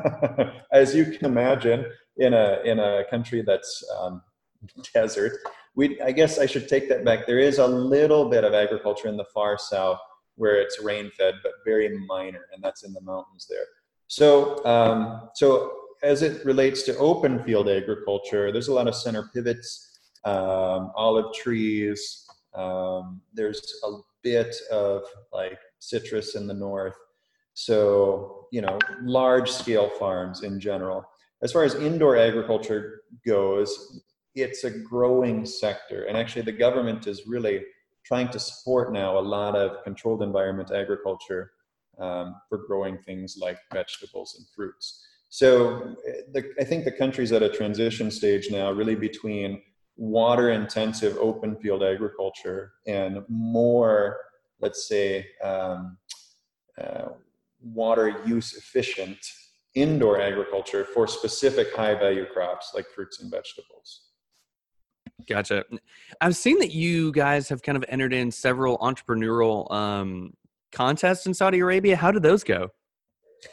as 0.72 0.96
you 0.96 1.06
can 1.06 1.25
imagine, 1.25 1.86
in 2.18 2.34
a 2.34 2.60
in 2.66 2.80
a 2.80 3.04
country 3.10 3.44
that's 3.46 3.84
um, 4.00 4.22
desert 4.94 5.34
we, 5.77 6.01
I 6.01 6.12
guess 6.12 6.39
I 6.39 6.48
should 6.48 6.68
take 6.68 6.89
that 6.89 7.06
back. 7.06 7.27
There 7.27 7.39
is 7.39 7.60
a 7.60 7.68
little 7.68 8.27
bit 8.27 8.44
of 8.44 8.56
agriculture 8.56 9.08
in 9.08 9.16
the 9.16 9.25
far 9.32 9.60
south 9.60 10.00
where 10.36 10.60
it's 10.60 10.82
rain 10.82 11.12
fed, 11.16 11.36
but 11.44 11.51
very 11.63 11.96
minor, 12.08 12.48
and 12.51 12.63
that's 12.63 12.84
in 12.84 12.94
the 12.94 13.01
mountains 13.01 13.46
there. 13.48 13.66
So, 14.08 14.66
um, 14.66 15.30
so 15.36 15.72
as 16.01 16.24
it 16.24 16.44
relates 16.44 16.82
to 16.84 16.98
open 16.98 17.44
field 17.44 17.70
agriculture, 17.70 18.51
there's 18.51 18.70
a 18.70 18.74
lot 18.74 18.88
of 18.88 18.96
center 18.96 19.30
pivots, 19.36 20.00
um, 20.25 20.92
olive 20.96 21.32
trees. 21.36 22.25
Um, 22.58 23.22
there's 23.34 23.62
a 23.86 23.92
bit 24.24 24.56
of 24.72 25.04
like 25.32 25.60
citrus 25.80 26.36
in 26.36 26.48
the 26.48 26.54
north. 26.54 26.96
So, 27.54 28.48
you 28.52 28.62
know, 28.62 28.78
large 29.02 29.50
scale 29.50 29.90
farms 30.00 30.44
in 30.44 30.60
general. 30.60 31.06
As 31.42 31.52
far 31.52 31.64
as 31.64 31.76
indoor 31.76 32.18
agriculture 32.18 33.02
goes, 33.26 34.02
it's 34.36 34.64
a 34.64 34.72
growing 34.72 35.46
sector. 35.46 36.06
And 36.06 36.18
actually, 36.18 36.44
the 36.44 36.52
government 36.52 37.08
is 37.08 37.28
really 37.28 37.64
trying 38.04 38.30
to 38.30 38.40
support 38.40 38.94
now 38.94 39.18
a 39.18 39.20
lot 39.20 39.56
of 39.56 39.84
controlled 39.84 40.24
environment 40.24 40.72
agriculture 40.72 41.52
um, 42.00 42.36
for 42.48 42.60
growing 42.68 42.98
things 43.00 43.38
like 43.40 43.58
vegetables 43.74 44.36
and 44.38 44.48
fruits. 44.56 45.06
So 45.30 45.96
the, 46.34 46.52
I 46.60 46.64
think 46.64 46.86
the 46.86 46.92
country's 46.92 47.32
at 47.32 47.44
a 47.44 47.50
transition 47.50 48.10
stage 48.10 48.50
now, 48.50 48.72
really 48.72 48.96
between 48.96 49.62
water 49.98 50.51
intensive 50.51 51.18
open 51.18 51.56
field 51.56 51.84
agriculture 51.84 52.74
and 52.86 53.24
more, 53.27 54.18
let's 54.62 54.88
say, 54.88 55.27
um, 55.44 55.98
uh, 56.82 57.10
water 57.62 58.22
use 58.25 58.54
efficient 58.54 59.18
indoor 59.74 60.22
agriculture 60.22 60.86
for 60.86 61.08
specific 61.08 61.75
high 61.75 61.96
value 61.96 62.25
crops 62.25 62.72
like 62.74 62.86
fruits 62.88 63.22
and 63.22 63.32
vegetables. 63.32 64.04
Gotcha. 65.27 65.66
I've 66.22 66.36
seen 66.36 66.60
that 66.60 66.72
you 66.72 67.12
guys 67.12 67.50
have 67.50 67.62
kind 67.62 67.75
of 67.75 67.84
entered 67.89 68.13
in 68.13 68.32
several 68.32 68.77
entrepreneurial 68.77 69.70
um, 69.72 70.34
contests 70.72 71.25
in 71.25 71.34
Saudi 71.34 71.60
Arabia. 71.60 71.96
How 71.96 72.12
did 72.12 72.24
those 72.24 72.44
go? 72.44 72.70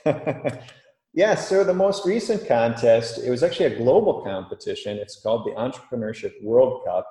yeah, 1.15 1.37
so 1.37 1.63
the 1.63 1.73
most 1.73 2.05
recent 2.05 2.47
contest, 2.49 3.19
it 3.25 3.31
was 3.31 3.45
actually 3.45 3.67
a 3.67 3.79
global 3.79 4.23
competition. 4.23 4.99
It's 4.99 5.21
called 5.21 5.47
the 5.47 5.53
Entrepreneurship 5.53 6.43
World 6.43 6.85
Cup. 6.85 7.09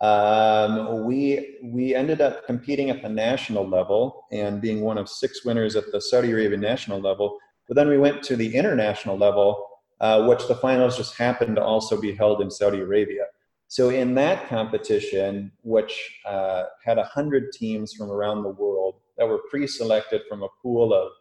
Um, 0.00 1.06
we 1.06 1.56
we 1.64 1.94
ended 1.94 2.20
up 2.20 2.46
competing 2.46 2.90
at 2.90 3.02
the 3.02 3.08
national 3.08 3.66
level 3.66 4.26
and 4.30 4.60
being 4.60 4.82
one 4.82 4.98
of 4.98 5.08
six 5.08 5.44
winners 5.46 5.76
at 5.76 5.90
the 5.90 6.00
Saudi 6.00 6.30
Arabian 6.30 6.60
national 6.60 7.00
level. 7.00 7.38
But 7.66 7.76
then 7.76 7.88
we 7.88 7.96
went 7.96 8.22
to 8.24 8.36
the 8.36 8.54
international 8.54 9.16
level, 9.16 9.66
uh, 10.00 10.26
which 10.26 10.46
the 10.46 10.54
finals 10.54 10.98
just 10.98 11.16
happened 11.16 11.56
to 11.56 11.62
also 11.62 11.98
be 11.98 12.14
held 12.14 12.42
in 12.42 12.50
Saudi 12.50 12.80
Arabia. 12.80 13.24
So 13.66 13.88
in 13.88 14.14
that 14.14 14.48
competition, 14.48 15.52
which 15.62 16.20
uh, 16.26 16.64
had 16.84 16.98
100 16.98 17.52
teams 17.52 17.94
from 17.94 18.10
around 18.10 18.42
the 18.42 18.50
world 18.50 18.96
that 19.16 19.26
were 19.26 19.40
pre-selected 19.50 20.22
from 20.28 20.42
a 20.42 20.48
pool 20.62 20.94
of, 20.94 21.12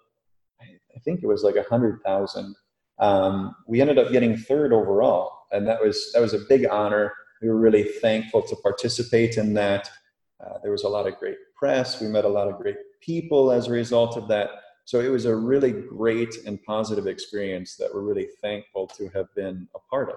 I 0.98 1.00
think 1.00 1.22
it 1.22 1.28
was 1.28 1.44
like 1.44 1.56
a 1.56 1.60
100,000, 1.60 2.56
um, 3.00 3.56
we 3.68 3.82
ended 3.82 4.00
up 4.00 4.12
getting 4.12 4.36
third 4.36 4.74
overall. 4.74 5.32
And 5.52 5.68
that 5.68 5.80
was, 5.80 6.12
that 6.14 6.22
was 6.22 6.34
a 6.34 6.40
big 6.50 6.68
honor. 6.68 7.14
We 7.40 7.50
were 7.50 7.58
really 7.58 7.84
thankful 7.84 8.42
to 8.42 8.56
participate 8.58 9.38
in 9.38 9.54
that. 9.54 9.90
Uh, 10.44 10.58
there 10.64 10.72
was 10.72 10.84
a 10.84 10.90
lot 10.90 11.08
of 11.08 11.16
great 11.20 11.38
press. 11.56 12.02
We 12.02 12.08
met 12.08 12.26
a 12.26 12.30
lot 12.30 12.48
of 12.48 12.58
great 12.58 12.78
people 13.00 13.52
as 13.52 13.68
a 13.68 13.72
result 13.72 14.18
of 14.18 14.28
that. 14.30 14.50
So 14.86 15.02
it 15.02 15.10
was 15.10 15.26
a 15.26 15.36
really 15.36 15.72
great 15.72 16.34
and 16.48 16.62
positive 16.64 17.06
experience 17.06 17.76
that 17.76 17.94
we're 17.94 18.02
really 18.02 18.30
thankful 18.42 18.88
to 18.88 19.08
have 19.10 19.28
been 19.36 19.68
a 19.76 19.80
part 19.92 20.10
of. 20.10 20.16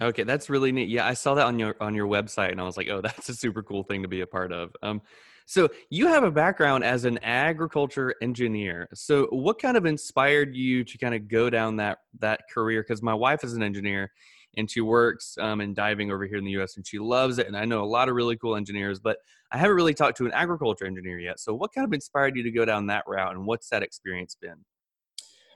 Okay, 0.00 0.22
that's 0.22 0.48
really 0.48 0.70
neat. 0.70 0.88
Yeah, 0.88 1.06
I 1.06 1.14
saw 1.14 1.34
that 1.34 1.46
on 1.46 1.58
your 1.58 1.76
on 1.80 1.94
your 1.94 2.06
website, 2.06 2.50
and 2.50 2.60
I 2.60 2.64
was 2.64 2.76
like, 2.76 2.88
oh, 2.88 3.00
that's 3.02 3.28
a 3.28 3.34
super 3.34 3.62
cool 3.62 3.82
thing 3.82 4.02
to 4.02 4.08
be 4.08 4.20
a 4.20 4.26
part 4.26 4.52
of. 4.52 4.74
Um, 4.82 5.02
so 5.46 5.68
you 5.90 6.06
have 6.06 6.24
a 6.24 6.30
background 6.30 6.84
as 6.84 7.04
an 7.04 7.18
agriculture 7.18 8.14
engineer. 8.22 8.88
So 8.94 9.26
what 9.26 9.60
kind 9.60 9.76
of 9.76 9.86
inspired 9.86 10.54
you 10.54 10.84
to 10.84 10.98
kind 10.98 11.14
of 11.14 11.28
go 11.28 11.50
down 11.50 11.76
that 11.76 11.98
that 12.20 12.42
career? 12.52 12.82
Because 12.82 13.02
my 13.02 13.14
wife 13.14 13.44
is 13.44 13.54
an 13.54 13.62
engineer, 13.62 14.10
and 14.56 14.70
she 14.70 14.80
works 14.80 15.36
um, 15.40 15.60
in 15.60 15.74
diving 15.74 16.10
over 16.10 16.26
here 16.26 16.36
in 16.36 16.44
the 16.44 16.52
U.S. 16.52 16.76
and 16.76 16.86
she 16.86 16.98
loves 16.98 17.38
it. 17.38 17.46
And 17.46 17.56
I 17.56 17.64
know 17.64 17.82
a 17.82 17.86
lot 17.86 18.08
of 18.08 18.14
really 18.14 18.36
cool 18.36 18.56
engineers, 18.56 19.00
but 19.00 19.18
I 19.50 19.58
haven't 19.58 19.76
really 19.76 19.94
talked 19.94 20.16
to 20.18 20.26
an 20.26 20.32
agriculture 20.32 20.86
engineer 20.86 21.18
yet. 21.18 21.40
So 21.40 21.54
what 21.54 21.72
kind 21.74 21.86
of 21.86 21.92
inspired 21.92 22.36
you 22.36 22.42
to 22.42 22.50
go 22.50 22.64
down 22.64 22.86
that 22.86 23.04
route, 23.06 23.34
and 23.34 23.46
what's 23.46 23.68
that 23.70 23.82
experience 23.82 24.36
been? 24.40 24.56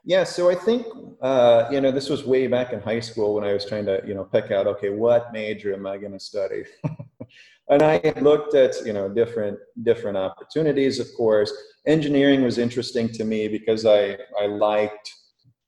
Yeah, 0.05 0.23
so 0.23 0.49
I 0.49 0.55
think 0.55 0.87
uh, 1.21 1.69
you 1.71 1.81
know 1.81 1.90
this 1.90 2.09
was 2.09 2.25
way 2.25 2.47
back 2.47 2.73
in 2.73 2.81
high 2.81 3.00
school 3.00 3.35
when 3.35 3.45
I 3.45 3.52
was 3.52 3.66
trying 3.66 3.87
to 3.87 4.00
you 4.07 4.14
know 4.14 4.25
pick 4.25 4.50
out 4.52 4.66
okay 4.69 4.90
what 4.90 5.33
major 5.33 5.75
am 5.75 5.87
I 5.87 5.97
going 5.99 6.12
to 6.12 6.21
study, 6.21 6.64
and 7.68 7.82
I 7.82 8.12
looked 8.20 8.54
at 8.54 8.75
you 8.85 8.92
know 8.92 9.08
different 9.08 9.58
different 9.82 10.16
opportunities. 10.16 10.99
Of 11.00 11.08
course, 11.16 11.52
engineering 11.87 12.42
was 12.42 12.58
interesting 12.58 13.08
to 13.11 13.25
me 13.25 13.49
because 13.49 13.85
I 13.85 14.18
I 14.40 14.46
liked 14.46 15.12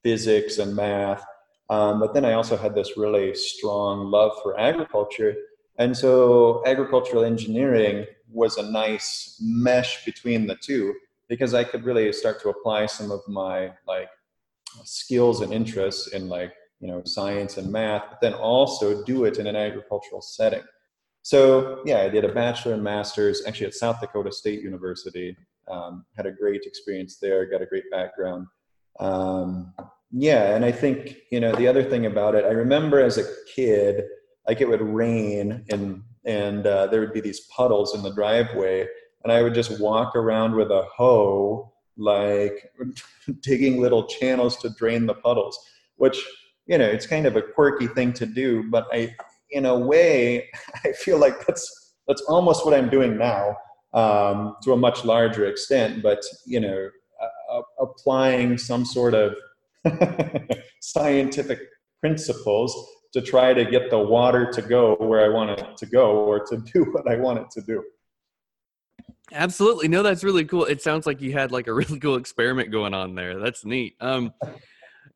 physics 0.02 0.58
and 0.58 0.76
math, 0.76 1.24
um, 1.70 2.00
but 2.00 2.14
then 2.14 2.24
I 2.24 2.34
also 2.34 2.56
had 2.56 2.74
this 2.74 2.96
really 2.96 3.34
strong 3.34 4.10
love 4.10 4.32
for 4.42 4.58
agriculture, 4.58 5.34
and 5.78 5.96
so 5.96 6.62
agricultural 6.66 7.24
engineering 7.24 8.06
was 8.30 8.58
a 8.58 8.70
nice 8.70 9.36
mesh 9.42 10.04
between 10.04 10.46
the 10.46 10.56
two 10.56 10.94
because 11.28 11.54
I 11.54 11.64
could 11.64 11.84
really 11.84 12.12
start 12.12 12.40
to 12.42 12.50
apply 12.50 12.86
some 12.86 13.10
of 13.10 13.20
my 13.26 13.72
like 13.86 14.08
skills 14.84 15.40
and 15.40 15.52
interests 15.52 16.08
in 16.08 16.28
like 16.28 16.52
you 16.80 16.88
know 16.88 17.02
science 17.04 17.56
and 17.56 17.72
math 17.72 18.04
but 18.10 18.20
then 18.20 18.34
also 18.34 19.02
do 19.04 19.24
it 19.24 19.38
in 19.38 19.46
an 19.46 19.56
agricultural 19.56 20.20
setting 20.20 20.62
so 21.28 21.82
yeah 21.84 22.00
i 22.00 22.08
did 22.08 22.24
a 22.24 22.32
bachelor 22.32 22.74
and 22.74 22.82
master's 22.82 23.44
actually 23.46 23.66
at 23.66 23.74
south 23.74 24.00
dakota 24.00 24.32
state 24.32 24.60
university. 24.62 25.36
Um, 25.68 26.06
had 26.16 26.24
a 26.24 26.32
great 26.32 26.62
experience 26.64 27.18
there 27.20 27.44
got 27.44 27.60
a 27.60 27.66
great 27.66 27.90
background. 27.90 28.46
Um, 29.00 29.74
yeah 30.10 30.54
and 30.54 30.64
i 30.64 30.72
think 30.72 31.18
you 31.30 31.40
know 31.40 31.52
the 31.56 31.68
other 31.68 31.84
thing 31.84 32.06
about 32.06 32.34
it 32.34 32.44
i 32.46 32.54
remember 32.64 32.98
as 32.98 33.18
a 33.18 33.26
kid 33.54 34.04
like 34.46 34.62
it 34.62 34.68
would 34.68 34.80
rain 34.80 35.64
and 35.70 36.02
and 36.24 36.66
uh, 36.66 36.86
there 36.86 37.00
would 37.00 37.12
be 37.12 37.20
these 37.20 37.42
puddles 37.54 37.94
in 37.94 38.02
the 38.02 38.14
driveway 38.14 38.86
and 39.22 39.30
i 39.30 39.42
would 39.42 39.52
just 39.52 39.78
walk 39.78 40.16
around 40.16 40.54
with 40.54 40.70
a 40.70 40.82
hoe 40.96 41.70
like 41.98 42.72
digging 43.40 43.80
little 43.80 44.04
channels 44.04 44.56
to 44.58 44.70
drain 44.70 45.04
the 45.04 45.14
puddles, 45.14 45.58
which, 45.96 46.24
you 46.66 46.78
know, 46.78 46.86
it's 46.86 47.06
kind 47.06 47.26
of 47.26 47.36
a 47.36 47.42
quirky 47.42 47.88
thing 47.88 48.12
to 48.14 48.24
do, 48.24 48.64
but 48.70 48.86
I, 48.92 49.14
in 49.50 49.66
a 49.66 49.78
way, 49.78 50.48
I 50.84 50.92
feel 50.92 51.18
like 51.18 51.46
that's, 51.46 51.94
that's 52.06 52.22
almost 52.22 52.64
what 52.64 52.74
I'm 52.74 52.88
doing 52.88 53.16
now 53.18 53.56
um, 53.94 54.56
to 54.62 54.72
a 54.72 54.76
much 54.76 55.04
larger 55.04 55.46
extent, 55.46 56.02
but, 56.02 56.22
you 56.46 56.60
know, 56.60 56.90
uh, 57.50 57.62
applying 57.80 58.58
some 58.58 58.84
sort 58.84 59.14
of 59.14 59.34
scientific 60.80 61.60
principles 62.00 62.74
to 63.12 63.22
try 63.22 63.54
to 63.54 63.64
get 63.64 63.90
the 63.90 63.98
water 63.98 64.50
to 64.52 64.62
go 64.62 64.96
where 64.96 65.24
I 65.24 65.28
want 65.28 65.58
it 65.58 65.76
to 65.78 65.86
go 65.86 66.18
or 66.18 66.44
to 66.46 66.56
do 66.72 66.84
what 66.92 67.10
I 67.10 67.16
want 67.16 67.38
it 67.38 67.50
to 67.52 67.62
do. 67.62 67.82
Absolutely. 69.32 69.88
No, 69.88 70.02
that's 70.02 70.24
really 70.24 70.44
cool. 70.44 70.64
It 70.64 70.80
sounds 70.80 71.06
like 71.06 71.20
you 71.20 71.32
had 71.32 71.52
like 71.52 71.66
a 71.66 71.72
really 71.72 71.98
cool 71.98 72.16
experiment 72.16 72.70
going 72.70 72.94
on 72.94 73.14
there. 73.14 73.38
That's 73.38 73.64
neat. 73.64 73.94
Um, 74.00 74.32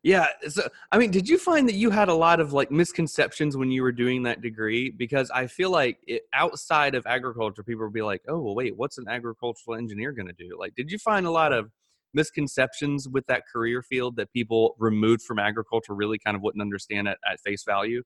Yeah. 0.03 0.27
So, 0.49 0.67
I 0.91 0.97
mean, 0.97 1.11
did 1.11 1.29
you 1.29 1.37
find 1.37 1.67
that 1.69 1.75
you 1.75 1.89
had 1.89 2.09
a 2.09 2.13
lot 2.13 2.41
of 2.41 2.51
like 2.51 2.69
misconceptions 2.69 3.55
when 3.55 3.71
you 3.71 3.81
were 3.81 3.93
doing 3.93 4.23
that 4.23 4.41
degree? 4.41 4.89
Because 4.89 5.31
I 5.31 5.47
feel 5.47 5.69
like 5.69 5.97
it, 6.05 6.23
outside 6.33 6.93
of 6.93 7.05
agriculture, 7.07 7.63
people 7.63 7.85
would 7.85 7.93
be 7.93 8.01
like, 8.01 8.21
oh, 8.27 8.39
well, 8.41 8.53
wait, 8.53 8.75
what's 8.75 8.97
an 8.97 9.07
agricultural 9.07 9.77
engineer 9.77 10.11
going 10.11 10.27
to 10.27 10.33
do? 10.33 10.57
Like, 10.59 10.75
did 10.75 10.91
you 10.91 10.99
find 10.99 11.25
a 11.25 11.31
lot 11.31 11.53
of 11.53 11.71
misconceptions 12.13 13.07
with 13.07 13.25
that 13.27 13.43
career 13.51 13.81
field 13.81 14.17
that 14.17 14.31
people 14.33 14.75
removed 14.77 15.21
from 15.21 15.39
agriculture 15.39 15.95
really 15.95 16.19
kind 16.19 16.35
of 16.35 16.43
wouldn't 16.43 16.61
understand 16.61 17.07
at, 17.07 17.17
at 17.29 17.39
face 17.39 17.63
value? 17.63 18.03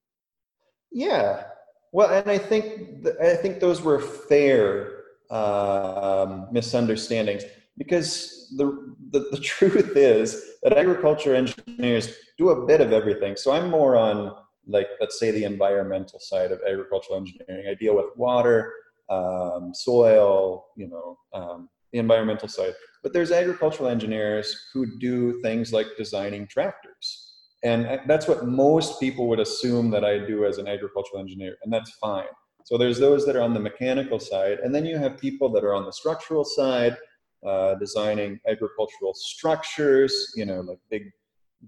Yeah. 0.92 1.46
Well, 1.92 2.10
and 2.10 2.30
I 2.30 2.38
think 2.38 3.04
th- 3.04 3.16
I 3.22 3.36
think 3.36 3.60
those 3.60 3.82
were 3.82 4.00
fair 4.00 5.04
um, 5.32 6.48
misunderstandings 6.52 7.44
because 7.78 8.54
the, 8.58 8.96
the, 9.12 9.28
the 9.32 9.40
truth 9.42 9.96
is 9.96 10.44
that 10.64 10.78
agriculture 10.78 11.36
engineers 11.36 12.14
do 12.38 12.50
a 12.50 12.66
bit 12.66 12.82
of 12.82 12.92
everything. 12.92 13.36
So 13.36 13.52
I'm 13.52 13.70
more 13.70 13.96
on 13.96 14.34
like 14.68 14.88
let's 15.00 15.20
say 15.20 15.32
the 15.32 15.46
environmental 15.46 16.20
side 16.20 16.52
of 16.52 16.60
agricultural 16.68 17.18
engineering. 17.18 17.68
I 17.70 17.74
deal 17.74 17.96
with 17.96 18.08
water, 18.16 18.74
um, 19.10 19.72
soil, 19.74 20.66
you 20.76 20.90
know, 20.90 21.18
um, 21.34 21.70
the 21.94 22.00
environmental 22.00 22.48
side. 22.48 22.74
But 23.04 23.14
there's 23.14 23.32
agricultural 23.32 23.90
engineers 23.90 24.54
who 24.74 24.98
do 25.00 25.42
things 25.42 25.72
like 25.72 25.88
designing 25.98 26.48
tractors. 26.48 27.34
And 27.64 28.02
that's 28.08 28.28
what 28.28 28.46
most 28.46 29.00
people 29.00 29.28
would 29.30 29.40
assume 29.40 29.90
that 29.92 30.06
I 30.06 30.20
do 30.20 30.46
as 30.46 30.58
an 30.58 30.68
agricultural 30.68 31.20
engineer, 31.20 31.58
and 31.64 31.74
that's 31.74 31.92
fine. 31.92 32.28
So 32.66 32.78
there's 32.78 33.00
those 33.00 33.26
that 33.26 33.36
are 33.36 33.42
on 33.42 33.54
the 33.54 33.60
mechanical 33.60 34.20
side, 34.20 34.60
and 34.60 34.76
then 34.76 34.86
you 34.86 34.98
have 34.98 35.18
people 35.18 35.50
that 35.54 35.64
are 35.64 35.74
on 35.74 35.86
the 35.86 35.92
structural 35.92 36.44
side, 36.44 36.98
uh, 37.46 37.76
designing 37.76 38.40
agricultural 38.48 39.14
structures, 39.14 40.34
you 40.36 40.46
know, 40.46 40.62
like 40.62 40.80
big, 40.90 41.12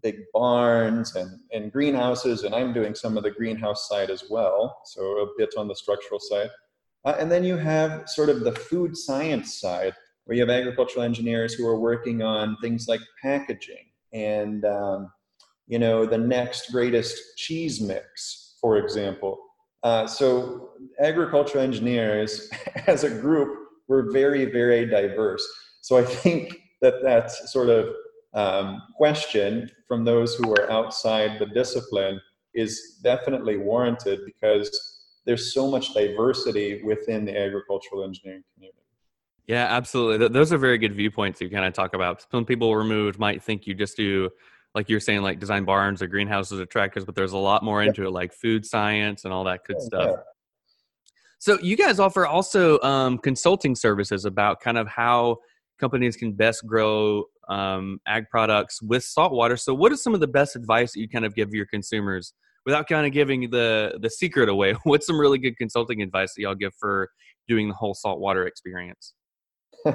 big 0.02 0.18
barns 0.34 1.16
and, 1.16 1.40
and 1.52 1.72
greenhouses. 1.72 2.44
And 2.44 2.54
I'm 2.54 2.74
doing 2.74 2.96
some 2.96 3.18
of 3.18 3.24
the 3.24 3.32
greenhouse 3.32 3.88
side 3.88 4.10
as 4.10 4.26
well, 4.30 4.82
so 4.86 5.02
a 5.02 5.28
bit 5.38 5.54
on 5.58 5.68
the 5.68 5.76
structural 5.76 6.20
side. 6.20 6.50
Uh, 7.06 7.16
and 7.20 7.32
then 7.32 7.44
you 7.44 7.58
have 7.58 8.10
sort 8.10 8.30
of 8.30 8.42
the 8.42 8.52
food 8.52 8.96
science 8.96 9.60
side, 9.60 9.94
where 10.26 10.36
you 10.36 10.42
have 10.42 10.50
agricultural 10.50 11.04
engineers 11.04 11.54
who 11.54 11.68
are 11.68 11.80
working 11.80 12.22
on 12.22 12.58
things 12.62 12.88
like 12.88 13.02
packaging 13.22 13.90
and 14.14 14.66
um, 14.66 15.12
you 15.68 15.80
know 15.80 16.06
the 16.06 16.18
next 16.18 16.72
greatest 16.72 17.38
cheese 17.38 17.80
mix, 17.80 18.58
for 18.60 18.78
example. 18.78 19.40
Uh, 19.82 20.06
so 20.06 20.72
agricultural 21.00 21.64
engineers, 21.64 22.50
as 22.88 23.04
a 23.04 23.10
group, 23.10 23.59
we're 23.90 24.12
very 24.12 24.46
very 24.46 24.86
diverse. 24.86 25.46
So 25.82 25.98
I 25.98 26.06
think 26.06 26.62
that 26.82 27.04
that 27.04 27.32
sort 27.32 27.68
of 27.70 27.94
um, 28.34 28.82
question 28.96 29.70
from 29.88 30.06
those 30.06 30.36
who 30.36 30.52
are 30.54 30.72
outside 30.72 31.40
the 31.40 31.48
discipline 31.48 32.22
is 32.54 33.00
definitely 33.04 33.58
warranted 33.58 34.20
because 34.26 35.00
there's 35.26 35.54
so 35.54 35.70
much 35.70 35.94
diversity 35.94 36.82
within 36.84 37.26
the 37.26 37.38
agricultural 37.38 38.04
engineering 38.04 38.44
community. 38.54 38.80
Yeah, 39.48 39.66
absolutely. 39.66 40.28
those 40.28 40.54
are 40.54 40.60
very 40.60 40.78
good 40.78 40.94
viewpoints 40.94 41.42
you 41.42 41.50
kind 41.50 41.66
of 41.66 41.74
talk 41.74 41.96
about. 41.96 42.24
Some 42.32 42.46
people 42.46 42.76
removed 42.76 43.18
might 43.18 43.42
think 43.42 43.66
you 43.66 43.74
just 43.74 43.98
do, 43.98 44.30
like 44.76 44.90
you're 44.90 45.00
saying, 45.00 45.24
like 45.24 45.40
design 45.40 45.66
barns 45.66 46.04
or 46.04 46.08
greenhouses 46.08 46.60
or 46.60 46.68
tractors, 46.68 47.04
but 47.04 47.16
there's 47.16 47.32
a 47.32 47.38
lot 47.38 47.64
more 47.64 47.82
into 47.82 48.06
it, 48.06 48.12
like 48.12 48.32
food 48.32 48.64
science 48.64 49.26
and 49.26 49.34
all 49.34 49.44
that 49.46 49.66
good 49.66 49.78
yeah, 49.80 49.86
stuff. 49.86 50.10
Yeah. 50.12 50.22
So 51.40 51.58
you 51.62 51.78
guys 51.78 52.00
offer 52.00 52.28
also 52.28 52.80
um, 52.82 53.18
consulting 53.18 53.74
services 53.74 54.26
about 54.26 54.60
kind 54.60 54.78
of 54.78 54.88
how 54.90 55.38
companies 55.80 56.18
can 56.18 56.34
best 56.34 56.68
grow 56.68 57.24
um, 57.48 58.00
ag 58.06 58.26
products 58.30 58.82
with 58.82 59.04
saltwater. 59.04 59.56
So 59.56 59.74
what 59.74 59.94
is 59.94 60.04
some 60.04 60.14
of 60.14 60.20
the 60.20 60.28
best 60.28 60.58
advice 60.58 60.92
that 60.94 61.00
you 61.00 61.08
kind 61.08 61.24
of 61.26 61.34
give 61.34 61.54
your 61.54 61.66
consumers 61.66 62.34
without 62.66 62.88
kind 62.90 63.08
of 63.08 63.14
giving 63.14 63.50
the 63.50 63.98
the 64.02 64.10
secret 64.10 64.50
away? 64.50 64.74
What's 64.84 65.08
some 65.08 65.20
really 65.20 65.38
good 65.38 65.58
consulting 65.58 66.02
advice 66.02 66.34
that 66.36 66.42
y'all 66.42 66.56
give 66.56 66.74
for 66.78 67.10
doing 67.48 67.70
the 67.70 67.74
whole 67.74 67.94
saltwater 67.94 68.46
experience? 68.46 69.14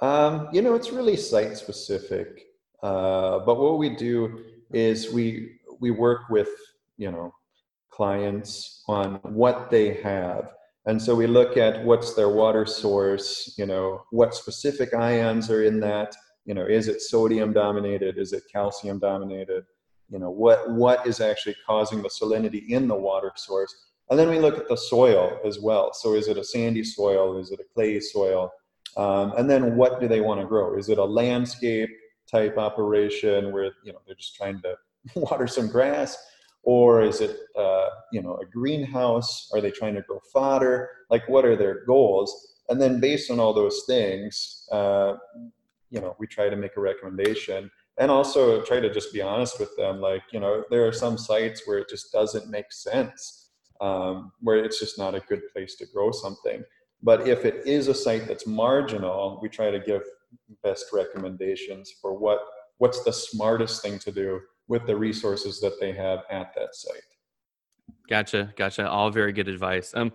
um, 0.00 0.48
you 0.52 0.60
know, 0.60 0.74
it's 0.74 0.90
really 0.90 1.16
site 1.16 1.56
specific. 1.56 2.42
Uh, 2.82 3.38
but 3.38 3.58
what 3.58 3.78
we 3.78 3.96
do 3.96 4.44
is 4.70 5.10
we 5.12 5.58
we 5.80 5.90
work 5.90 6.28
with 6.28 6.50
you 6.98 7.10
know 7.10 7.32
clients 7.96 8.82
on 8.88 9.14
what 9.22 9.70
they 9.70 9.94
have. 10.02 10.52
And 10.86 11.00
so 11.00 11.14
we 11.14 11.26
look 11.26 11.56
at 11.56 11.84
what's 11.84 12.14
their 12.14 12.28
water 12.28 12.64
source 12.64 13.54
you 13.58 13.66
know 13.66 14.02
what 14.10 14.34
specific 14.34 14.94
ions 14.94 15.50
are 15.50 15.64
in 15.64 15.80
that 15.80 16.14
you 16.44 16.54
know 16.54 16.64
is 16.64 16.86
it 16.86 17.00
sodium 17.00 17.52
dominated 17.52 18.18
is 18.18 18.32
it 18.32 18.44
calcium 18.52 18.98
dominated? 18.98 19.64
You 20.08 20.18
know 20.18 20.30
what 20.30 20.70
what 20.70 21.06
is 21.06 21.20
actually 21.20 21.56
causing 21.66 22.02
the 22.02 22.08
salinity 22.08 22.68
in 22.68 22.86
the 22.86 22.94
water 22.94 23.32
source? 23.36 23.74
And 24.10 24.18
then 24.18 24.28
we 24.28 24.38
look 24.38 24.56
at 24.56 24.68
the 24.68 24.76
soil 24.76 25.40
as 25.44 25.58
well. 25.58 25.92
So 25.92 26.14
is 26.14 26.28
it 26.28 26.38
a 26.38 26.44
sandy 26.44 26.84
soil? 26.84 27.38
Is 27.38 27.50
it 27.50 27.58
a 27.58 27.64
clay 27.74 27.98
soil? 27.98 28.52
Um, 28.96 29.32
and 29.36 29.50
then 29.50 29.76
what 29.76 30.00
do 30.00 30.06
they 30.06 30.20
want 30.20 30.40
to 30.40 30.46
grow? 30.46 30.78
Is 30.78 30.88
it 30.88 30.98
a 30.98 31.04
landscape 31.04 31.90
type 32.30 32.56
operation 32.56 33.52
where 33.52 33.72
you 33.84 33.92
know 33.92 34.00
they're 34.06 34.16
just 34.16 34.36
trying 34.36 34.60
to 34.62 34.76
water 35.16 35.46
some 35.46 35.68
grass, 35.68 36.16
or 36.66 37.00
is 37.00 37.20
it 37.20 37.38
uh, 37.56 37.88
you 38.12 38.20
know 38.20 38.36
a 38.42 38.44
greenhouse? 38.44 39.48
Are 39.54 39.60
they 39.62 39.70
trying 39.70 39.94
to 39.94 40.02
grow 40.02 40.20
fodder? 40.32 40.90
Like 41.08 41.26
what 41.28 41.46
are 41.46 41.56
their 41.56 41.84
goals? 41.86 42.54
And 42.68 42.82
then 42.82 43.00
based 43.00 43.30
on 43.30 43.38
all 43.38 43.54
those 43.54 43.84
things, 43.86 44.68
uh, 44.72 45.14
you 45.90 46.00
know, 46.00 46.16
we 46.18 46.26
try 46.26 46.48
to 46.48 46.56
make 46.56 46.76
a 46.76 46.80
recommendation 46.80 47.70
and 47.98 48.10
also 48.10 48.60
try 48.62 48.80
to 48.80 48.92
just 48.92 49.12
be 49.12 49.22
honest 49.22 49.60
with 49.60 49.74
them. 49.76 50.00
Like 50.00 50.24
you 50.32 50.40
know, 50.40 50.64
there 50.68 50.86
are 50.86 50.92
some 50.92 51.16
sites 51.16 51.62
where 51.64 51.78
it 51.78 51.88
just 51.88 52.12
doesn't 52.12 52.50
make 52.50 52.72
sense, 52.72 53.50
um, 53.80 54.32
where 54.40 54.62
it's 54.62 54.80
just 54.80 54.98
not 54.98 55.14
a 55.14 55.20
good 55.20 55.42
place 55.52 55.76
to 55.76 55.86
grow 55.86 56.10
something. 56.10 56.64
But 57.00 57.28
if 57.28 57.44
it 57.44 57.64
is 57.64 57.86
a 57.86 57.94
site 57.94 58.26
that's 58.26 58.46
marginal, 58.46 59.38
we 59.40 59.48
try 59.48 59.70
to 59.70 59.78
give 59.78 60.02
best 60.64 60.86
recommendations 60.92 61.92
for 62.02 62.18
what 62.18 62.40
what's 62.78 63.04
the 63.04 63.12
smartest 63.12 63.82
thing 63.82 64.00
to 64.00 64.10
do 64.10 64.40
with 64.68 64.86
the 64.86 64.96
resources 64.96 65.60
that 65.60 65.78
they 65.80 65.92
have 65.92 66.20
at 66.30 66.52
that 66.54 66.74
site. 66.74 67.02
Gotcha, 68.08 68.52
gotcha. 68.56 68.88
All 68.88 69.10
very 69.10 69.32
good 69.32 69.48
advice. 69.48 69.92
Um, 69.94 70.12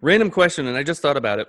random 0.00 0.30
question, 0.30 0.66
and 0.66 0.76
I 0.76 0.82
just 0.82 1.02
thought 1.02 1.16
about 1.16 1.38
it. 1.38 1.48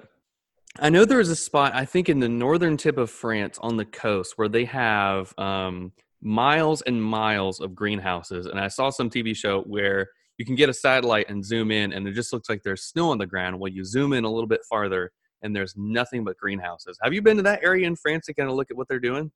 I 0.79 0.89
know 0.89 1.05
there 1.05 1.19
is 1.19 1.29
a 1.29 1.35
spot, 1.35 1.75
I 1.75 1.85
think, 1.85 2.09
in 2.09 2.19
the 2.19 2.29
northern 2.29 2.77
tip 2.77 2.97
of 2.97 3.11
France 3.11 3.59
on 3.61 3.77
the 3.77 3.85
coast 3.85 4.33
where 4.37 4.49
they 4.49 4.65
have 4.65 5.33
um, 5.37 5.91
miles 6.21 6.81
and 6.81 7.03
miles 7.03 7.59
of 7.59 7.75
greenhouses. 7.75 8.47
And 8.47 8.59
I 8.59 8.69
saw 8.69 8.89
some 8.89 9.09
TV 9.09 9.35
show 9.35 9.61
where 9.61 10.09
you 10.37 10.45
can 10.45 10.55
get 10.55 10.69
a 10.69 10.73
satellite 10.73 11.29
and 11.29 11.45
zoom 11.45 11.71
in 11.71 11.93
and 11.93 12.07
it 12.07 12.13
just 12.13 12.33
looks 12.33 12.49
like 12.49 12.63
there's 12.63 12.83
snow 12.83 13.11
on 13.11 13.17
the 13.17 13.25
ground 13.25 13.59
well 13.59 13.71
you 13.71 13.85
zoom 13.85 14.13
in 14.13 14.23
a 14.23 14.29
little 14.29 14.47
bit 14.47 14.61
farther 14.69 15.11
and 15.41 15.55
there's 15.55 15.75
nothing 15.77 16.23
but 16.23 16.37
greenhouses 16.37 16.97
have 17.03 17.13
you 17.13 17.21
been 17.21 17.37
to 17.37 17.43
that 17.43 17.63
area 17.63 17.85
in 17.85 17.95
france 17.95 18.25
to 18.25 18.33
kind 18.33 18.49
of 18.49 18.55
look 18.55 18.71
at 18.71 18.77
what 18.77 18.87
they're 18.87 18.99
doing 18.99 19.31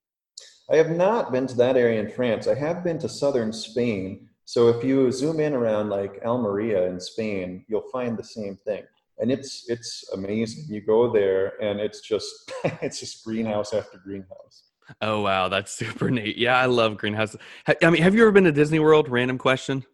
i 0.71 0.75
have 0.75 0.91
not 0.91 1.31
been 1.31 1.47
to 1.47 1.55
that 1.55 1.77
area 1.77 1.99
in 1.99 2.09
france. 2.09 2.47
I 2.47 2.55
have 2.55 2.83
been 2.83 2.99
to 2.99 3.09
southern 3.09 3.53
spain. 3.53 4.29
So 4.45 4.69
if 4.69 4.83
you 4.83 5.11
zoom 5.11 5.39
in 5.39 5.53
around 5.53 5.89
like 5.89 6.21
almeria 6.25 6.87
in 6.87 6.99
spain 6.99 7.65
you'll 7.67 7.89
find 7.91 8.17
the 8.17 8.23
same 8.23 8.57
thing. 8.65 8.83
And 9.19 9.31
it's 9.31 9.65
it's 9.69 10.09
amazing. 10.13 10.65
You 10.69 10.81
go 10.81 11.11
there 11.11 11.61
and 11.61 11.79
it's 11.79 12.01
just 12.01 12.51
it's 12.81 12.99
just 12.99 13.23
greenhouse 13.23 13.73
after 13.73 13.97
greenhouse. 13.97 14.63
Oh 15.01 15.21
wow. 15.21 15.49
That's 15.49 15.71
super 15.71 16.09
neat. 16.09 16.37
Yeah 16.37 16.57
i 16.57 16.65
love 16.65 16.97
greenhouses 16.97 17.39
i 17.67 17.89
mean 17.89 18.01
have 18.01 18.15
you 18.15 18.21
ever 18.21 18.31
been 18.31 18.45
to 18.45 18.51
disney 18.51 18.79
world? 18.79 19.09
Random 19.09 19.37
question. 19.37 19.85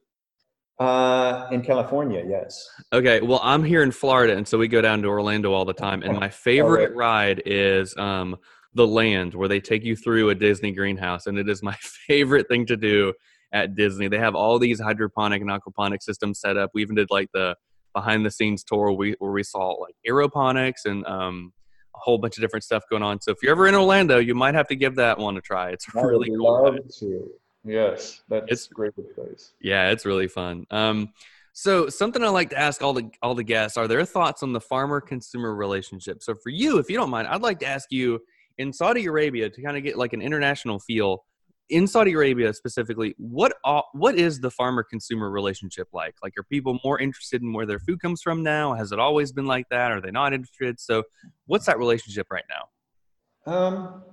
Uh, 0.80 1.48
in 1.52 1.62
California, 1.62 2.24
yes. 2.28 2.68
Okay, 2.92 3.22
well, 3.22 3.40
I'm 3.44 3.64
here 3.64 3.84
in 3.84 3.92
Florida, 3.92 4.36
and 4.36 4.48
so 4.48 4.58
we 4.58 4.68
go 4.68 4.82
down 4.82 5.02
to 5.04 5.08
Orlando 5.08 5.54
all 5.54 5.66
the 5.66 5.74
time. 5.74 6.02
And 6.02 6.18
my 6.18 6.30
favorite 6.30 6.96
ride 6.96 7.44
is 7.46 7.96
um, 7.96 8.38
the 8.76 8.88
Land, 8.88 9.34
where 9.34 9.48
they 9.48 9.60
take 9.60 9.84
you 9.84 9.96
through 9.96 10.30
a 10.30 10.36
Disney 10.36 10.72
greenhouse, 10.72 11.28
and 11.28 11.38
it 11.38 11.50
is 11.50 11.62
my 11.62 11.76
favorite 12.08 12.48
thing 12.48 12.66
to 12.68 12.78
do 12.78 13.14
at 13.52 13.76
Disney. 13.76 14.08
They 14.08 14.18
have 14.18 14.36
all 14.36 14.60
these 14.60 14.80
hydroponic 14.80 15.42
and 15.42 15.50
aquaponic 15.50 16.02
systems 16.02 16.40
set 16.40 16.58
up. 16.58 16.72
We 16.74 16.82
even 16.82 16.96
did 16.96 17.10
like 17.12 17.30
the 17.34 17.56
behind 17.94 18.26
the 18.26 18.32
scenes 18.32 18.64
tour 18.64 18.86
where 18.86 18.94
we, 18.94 19.16
where 19.20 19.32
we 19.32 19.44
saw 19.44 19.70
like 19.74 19.96
aeroponics 20.08 20.86
and 20.86 21.06
um, 21.06 21.54
a 21.96 22.00
whole 22.00 22.18
bunch 22.18 22.38
of 22.38 22.42
different 22.42 22.64
stuff 22.64 22.84
going 22.90 23.04
on. 23.04 23.22
So 23.22 23.32
if 23.32 23.38
you're 23.44 23.52
ever 23.52 23.68
in 23.68 23.76
Orlando, 23.76 24.18
you 24.18 24.34
might 24.34 24.56
have 24.56 24.68
to 24.70 24.76
give 24.76 24.96
that 24.96 25.20
one 25.20 25.38
a 25.38 25.42
try. 25.42 25.70
It's 25.70 25.86
really 25.94 26.30
cool. 26.30 26.64
Love 26.64 26.78
to. 27.00 27.30
Yes, 27.66 28.22
that's 28.28 28.46
it's 28.50 28.68
a 28.68 28.74
great 28.74 28.94
place. 29.16 29.54
Yeah, 29.62 29.92
it's 29.92 30.06
really 30.06 30.28
fun. 30.28 30.66
Um, 30.70 31.14
so 31.54 31.88
something 31.88 32.24
I 32.24 32.28
like 32.28 32.50
to 32.50 32.60
ask 32.60 32.82
all 32.82 32.94
the 32.94 33.10
all 33.22 33.36
the 33.36 33.44
guests 33.44 33.78
are 33.78 33.88
their 33.88 34.04
thoughts 34.04 34.44
on 34.44 34.52
the 34.52 34.60
farmer 34.60 35.00
consumer 35.00 35.56
relationship. 35.56 36.24
So 36.24 36.34
for 36.34 36.50
you, 36.50 36.78
if 36.80 36.90
you 36.90 36.98
don't 36.98 37.12
mind, 37.12 37.28
I'd 37.28 37.42
like 37.42 37.60
to 37.60 37.68
ask 37.68 37.92
you 37.92 38.20
in 38.58 38.74
Saudi 38.74 39.06
Arabia 39.06 39.50
to 39.50 39.62
kind 39.62 39.78
of 39.78 39.84
get 39.84 39.98
like 39.98 40.13
an 40.13 40.22
international 40.22 40.80
feel. 40.80 41.24
In 41.70 41.88
Saudi 41.88 42.12
Arabia 42.12 42.54
specifically, 42.54 43.16
what 43.18 43.54
what 43.94 44.16
is 44.16 44.39
the 44.39 44.52
farmer 44.52 44.84
consumer 44.84 45.32
relationship 45.32 45.88
like? 45.94 46.13
Like, 46.22 46.34
are 46.38 46.44
people 46.44 46.80
more 46.84 47.00
interested 47.00 47.42
in 47.42 47.54
where 47.54 47.66
their 47.66 47.80
food 47.80 48.02
comes 48.02 48.22
from 48.22 48.44
now? 48.44 48.74
Has 48.74 48.92
it 48.92 49.00
always 49.00 49.32
been 49.32 49.46
like 49.46 49.68
that? 49.70 49.92
Are 49.92 50.02
they 50.02 50.12
not 50.12 50.34
interested? 50.34 50.80
So, 50.80 51.04
what's 51.46 51.66
that 51.66 51.80
relationship 51.80 52.28
right 52.30 52.44
now? 52.50 53.52
Um, 53.52 54.04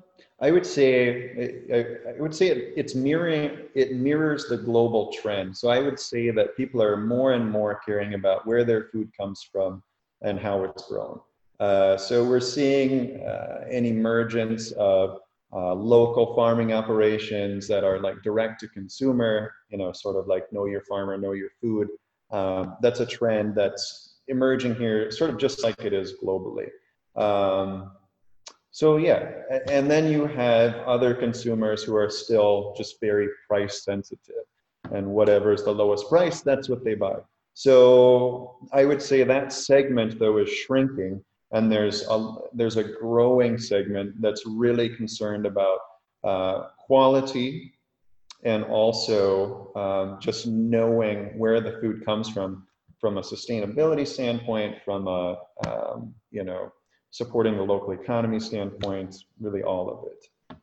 I 0.40 0.50
would 0.50 0.64
say 0.64 1.60
I, 1.72 2.10
I 2.10 2.20
would 2.20 2.34
say 2.34 2.48
it, 2.48 2.72
it's 2.76 2.94
mirroring 2.94 3.58
it 3.74 3.94
mirrors 3.96 4.46
the 4.48 4.56
global 4.56 5.12
trend. 5.12 5.56
So 5.56 5.68
I 5.68 5.80
would 5.80 6.00
say 6.00 6.30
that 6.30 6.56
people 6.56 6.82
are 6.82 6.96
more 6.96 7.34
and 7.34 7.48
more 7.48 7.80
caring 7.84 8.14
about 8.14 8.46
where 8.46 8.64
their 8.64 8.84
food 8.92 9.10
comes 9.18 9.46
from 9.52 9.82
and 10.22 10.38
how 10.38 10.64
it's 10.64 10.88
grown. 10.88 11.20
Uh, 11.60 11.96
so 11.96 12.24
we're 12.24 12.40
seeing 12.40 13.20
uh, 13.20 13.64
an 13.70 13.84
emergence 13.84 14.72
of 14.72 15.18
uh, 15.52 15.74
local 15.74 16.34
farming 16.34 16.72
operations 16.72 17.68
that 17.68 17.84
are 17.84 18.00
like 18.00 18.22
direct 18.22 18.60
to 18.60 18.68
consumer, 18.68 19.52
you 19.68 19.76
know, 19.76 19.92
sort 19.92 20.16
of 20.16 20.26
like 20.26 20.50
know 20.52 20.64
your 20.64 20.80
farmer, 20.82 21.18
know 21.18 21.32
your 21.32 21.50
food. 21.60 21.88
Um, 22.30 22.76
that's 22.80 23.00
a 23.00 23.06
trend 23.06 23.54
that's 23.54 24.20
emerging 24.28 24.76
here, 24.76 25.10
sort 25.10 25.30
of 25.30 25.38
just 25.38 25.62
like 25.62 25.80
it 25.84 25.92
is 25.92 26.14
globally. 26.22 26.68
Um, 27.14 27.90
so 28.70 28.96
yeah, 28.96 29.32
and 29.68 29.90
then 29.90 30.10
you 30.10 30.26
have 30.26 30.76
other 30.86 31.12
consumers 31.12 31.82
who 31.82 31.96
are 31.96 32.08
still 32.08 32.72
just 32.78 33.00
very 33.00 33.28
price 33.48 33.84
sensitive, 33.84 34.44
and 34.92 35.06
whatever 35.06 35.52
is 35.52 35.64
the 35.64 35.72
lowest 35.72 36.08
price, 36.08 36.40
that's 36.40 36.68
what 36.68 36.84
they 36.84 36.94
buy. 36.94 37.16
So 37.52 38.56
I 38.72 38.84
would 38.84 39.02
say 39.02 39.24
that 39.24 39.52
segment 39.52 40.20
though 40.20 40.38
is 40.38 40.48
shrinking, 40.48 41.22
and 41.52 41.70
there's 41.70 42.06
a 42.08 42.34
there's 42.52 42.76
a 42.76 42.84
growing 42.84 43.58
segment 43.58 44.20
that's 44.20 44.44
really 44.46 44.88
concerned 44.88 45.46
about 45.46 45.78
uh, 46.24 46.68
quality 46.78 47.72
and 48.44 48.64
also 48.64 49.72
um, 49.74 50.18
just 50.20 50.46
knowing 50.46 51.38
where 51.38 51.60
the 51.60 51.78
food 51.80 52.04
comes 52.04 52.28
from 52.28 52.66
from 53.00 53.18
a 53.18 53.20
sustainability 53.20 54.06
standpoint 54.06 54.76
from 54.84 55.08
a 55.08 55.38
um, 55.66 56.14
you 56.30 56.44
know 56.44 56.72
supporting 57.10 57.56
the 57.56 57.62
local 57.62 57.92
economy 57.92 58.38
standpoint 58.38 59.24
really 59.40 59.62
all 59.62 59.90
of 59.90 60.04
it. 60.06 60.58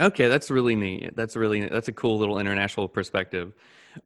Okay 0.00 0.28
that's 0.28 0.50
really 0.50 0.74
neat. 0.74 1.14
That's 1.14 1.36
really 1.36 1.68
that's 1.68 1.88
a 1.88 1.92
cool 1.92 2.18
little 2.18 2.38
international 2.38 2.88
perspective. 2.88 3.52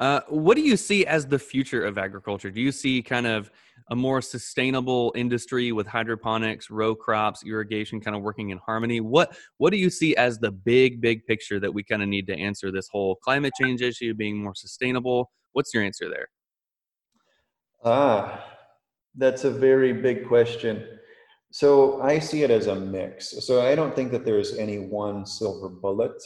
Uh, 0.01 0.20
what 0.29 0.57
do 0.57 0.62
you 0.62 0.77
see 0.77 1.07
as 1.07 1.29
the 1.29 1.38
future 1.38 1.85
of 1.85 1.96
agriculture? 1.96 2.51
Do 2.51 2.61
you 2.61 2.72
see 2.72 3.03
kind 3.03 3.27
of 3.27 3.53
a 3.90 3.96
more 3.96 4.20
sustainable 4.20 5.12
industry 5.14 5.72
with 5.72 5.87
hydroponics, 5.87 6.70
row 6.70 6.94
crops, 6.94 7.44
irrigation 7.44 8.01
kind 8.01 8.16
of 8.16 8.22
working 8.22 8.51
in 8.51 8.59
harmony? 8.59 9.01
What 9.01 9.37
what 9.59 9.70
do 9.70 9.77
you 9.77 9.90
see 9.90 10.16
as 10.16 10.38
the 10.38 10.51
big 10.51 11.01
big 11.01 11.25
picture 11.27 11.61
that 11.61 11.72
we 11.72 11.83
kind 11.83 12.03
of 12.03 12.09
need 12.09 12.27
to 12.29 12.37
answer 12.37 12.72
this 12.72 12.88
whole 12.88 13.16
climate 13.16 13.53
change 13.61 13.83
issue 13.83 14.14
being 14.14 14.37
more 14.42 14.55
sustainable? 14.55 15.31
What's 15.53 15.72
your 15.72 15.85
answer 15.85 16.09
there? 16.09 16.29
Ah, 17.85 18.44
that's 19.14 19.44
a 19.44 19.51
very 19.51 19.92
big 19.92 20.27
question. 20.27 20.85
So 21.53 22.03
I 22.03 22.18
see 22.18 22.42
it 22.42 22.51
as 22.51 22.66
a 22.66 22.75
mix. 22.75 23.46
So 23.46 23.64
I 23.66 23.75
don't 23.75 23.94
think 23.94 24.11
that 24.12 24.25
there's 24.25 24.59
any 24.59 24.79
one 24.79 25.25
silver 25.25 25.68
bullet, 25.68 26.20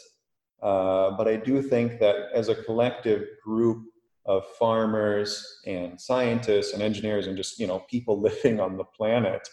uh, 0.63 1.13
but 1.13 1.29
I 1.29 1.37
do 1.37 1.63
think 1.63 2.01
that 2.01 2.17
as 2.35 2.49
a 2.49 2.65
collective 2.65 3.27
group, 3.45 3.85
of 4.27 4.45
farmers 4.59 5.61
and 5.67 6.01
scientists 6.01 6.73
and 6.73 6.83
engineers 6.83 7.27
and 7.27 7.37
just 7.37 7.59
you 7.59 7.67
know 7.67 7.81
people 7.91 8.21
living 8.29 8.61
on 8.61 8.77
the 8.77 8.85
planet. 8.85 9.47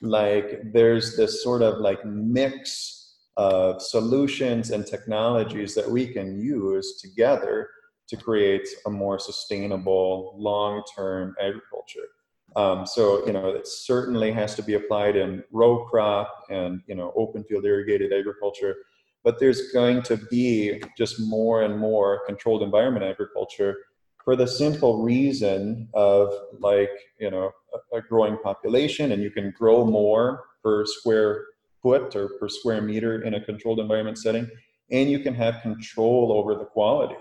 Like 0.00 0.62
there's 0.72 1.16
this 1.16 1.42
sort 1.42 1.62
of 1.62 1.78
like 1.78 2.04
mix 2.04 3.16
of 3.36 3.80
solutions 3.80 4.70
and 4.70 4.86
technologies 4.86 5.74
that 5.74 5.88
we 5.88 6.06
can 6.06 6.38
use 6.38 7.00
together 7.00 7.68
to 8.08 8.16
create 8.16 8.68
a 8.86 8.90
more 8.90 9.18
sustainable 9.18 10.34
long-term 10.36 11.34
agriculture. 11.40 12.08
Um, 12.56 12.84
so 12.84 13.24
you 13.26 13.32
know 13.32 13.48
it 13.48 13.66
certainly 13.66 14.32
has 14.32 14.54
to 14.56 14.62
be 14.62 14.74
applied 14.74 15.16
in 15.16 15.42
row 15.52 15.84
crop 15.86 16.44
and 16.50 16.82
you 16.86 16.94
know 16.94 17.12
open 17.16 17.44
field 17.44 17.64
irrigated 17.64 18.12
agriculture 18.12 18.76
but 19.24 19.38
there's 19.38 19.72
going 19.72 20.02
to 20.02 20.16
be 20.16 20.82
just 20.98 21.20
more 21.20 21.62
and 21.62 21.78
more 21.78 22.22
controlled 22.26 22.62
environment 22.62 23.04
agriculture 23.04 23.76
for 24.24 24.36
the 24.36 24.46
simple 24.46 25.02
reason 25.02 25.88
of 25.94 26.32
like 26.58 26.90
you 27.18 27.30
know 27.30 27.50
a, 27.74 27.96
a, 27.96 28.02
growing 28.02 28.36
population 28.38 29.12
and 29.12 29.22
you 29.22 29.30
can 29.30 29.52
grow 29.56 29.84
more 29.84 30.44
per 30.62 30.84
square 30.86 31.46
foot 31.82 32.14
or 32.14 32.28
per 32.38 32.48
square 32.48 32.80
meter 32.80 33.22
in 33.22 33.34
a 33.34 33.44
controlled 33.44 33.80
environment 33.80 34.18
setting 34.18 34.48
and 34.90 35.10
you 35.10 35.18
can 35.18 35.34
have 35.34 35.60
control 35.62 36.32
over 36.32 36.54
the 36.54 36.64
quality 36.64 37.16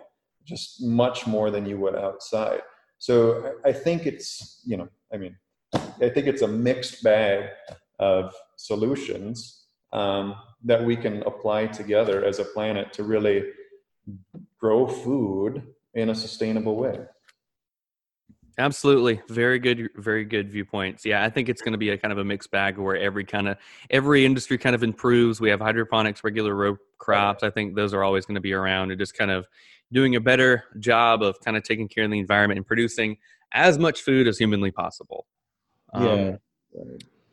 just 0.46 0.82
much 0.82 1.28
more 1.28 1.52
than 1.52 1.66
you 1.68 1.78
would 1.78 1.96
outside. 1.96 2.62
So 2.98 3.54
i, 3.66 3.74
think 3.74 4.06
it's 4.06 4.62
you 4.66 4.78
know 4.78 4.88
i 5.14 5.18
mean 5.18 5.36
i 5.74 6.10
think 6.10 6.28
it's 6.28 6.44
a 6.44 6.48
mixed 6.48 7.04
bag 7.04 7.50
of 8.00 8.34
solutions 8.58 9.66
um, 9.94 10.36
that 10.64 10.84
we 10.84 10.96
can 10.96 11.24
apply 11.24 11.68
together 11.68 12.24
as 12.24 12.40
a 12.40 12.46
planet 12.46 12.94
to 12.94 13.04
really 13.04 13.46
grow 14.60 14.88
food 14.88 15.71
in 15.94 16.10
a 16.10 16.16
sustainable 16.16 16.76
way. 16.76 17.00
Absolutely. 18.58 19.22
Very 19.30 19.60
good, 19.60 19.90
very 19.96 20.26
good 20.26 20.52
viewpoints. 20.52 21.06
Yeah, 21.06 21.24
I 21.24 21.30
think 21.30 21.50
it's 21.50 21.62
going 21.62 21.72
to 21.72 21.78
be 21.78 21.90
a 21.90 21.98
kind 21.98 22.12
of 22.12 22.18
a 22.18 22.24
mixed 22.24 22.52
bag 22.52 22.78
where 22.78 22.98
every 22.98 23.24
kind 23.24 23.48
of 23.48 23.58
every 23.90 24.26
industry 24.26 24.58
kind 24.58 24.76
of 24.76 24.84
improves. 24.84 25.40
We 25.40 25.50
have 25.50 25.60
hydroponics, 25.60 26.24
regular 26.24 26.54
row 26.54 26.78
crops. 26.98 27.44
I 27.44 27.50
think 27.50 27.76
those 27.76 27.94
are 27.94 28.04
always 28.04 28.26
going 28.26 28.36
to 28.36 28.42
be 28.42 28.54
around 28.54 28.92
and 28.92 29.00
just 29.00 29.18
kind 29.18 29.32
of 29.32 29.48
doing 29.92 30.16
a 30.16 30.20
better 30.20 30.66
job 30.80 31.24
of 31.24 31.40
kind 31.40 31.58
of 31.58 31.64
taking 31.64 31.88
care 31.88 32.04
of 32.04 32.12
the 32.12 32.20
environment 32.20 32.58
and 32.58 32.68
producing 32.68 33.18
as 33.54 33.78
much 33.78 34.02
food 34.02 34.28
as 34.28 34.38
humanly 34.38 34.72
possible. 34.72 35.26
Um, 35.94 36.06
yeah. 36.06 36.36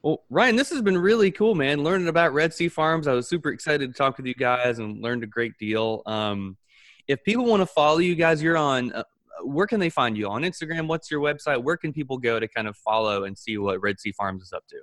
Well, 0.02 0.24
Ryan, 0.30 0.56
this 0.56 0.70
has 0.70 0.82
been 0.82 0.96
really 0.96 1.30
cool, 1.30 1.54
man. 1.54 1.82
Learning 1.82 2.08
about 2.08 2.32
Red 2.32 2.54
Sea 2.54 2.68
Farms. 2.68 3.08
I 3.08 3.12
was 3.12 3.28
super 3.28 3.50
excited 3.50 3.92
to 3.92 3.96
talk 3.96 4.16
with 4.16 4.26
you 4.26 4.34
guys 4.34 4.78
and 4.78 5.02
learned 5.02 5.24
a 5.24 5.26
great 5.26 5.58
deal. 5.58 6.02
Um, 6.06 6.56
if 7.08 7.24
people 7.24 7.46
want 7.46 7.62
to 7.62 7.66
follow 7.66 7.98
you 7.98 8.14
guys, 8.14 8.40
you're 8.42 8.56
on. 8.56 8.92
Uh, 8.92 9.02
where 9.42 9.66
can 9.66 9.80
they 9.80 9.90
find 9.90 10.16
you 10.16 10.28
on 10.28 10.42
Instagram? 10.42 10.86
What's 10.88 11.10
your 11.10 11.20
website? 11.20 11.60
Where 11.62 11.76
can 11.76 11.92
people 11.92 12.18
go 12.18 12.38
to 12.38 12.46
kind 12.48 12.68
of 12.68 12.76
follow 12.76 13.24
and 13.24 13.36
see 13.36 13.58
what 13.58 13.80
Red 13.80 13.98
Sea 13.98 14.12
Farms 14.12 14.42
is 14.42 14.52
up 14.52 14.64
to? 14.68 14.76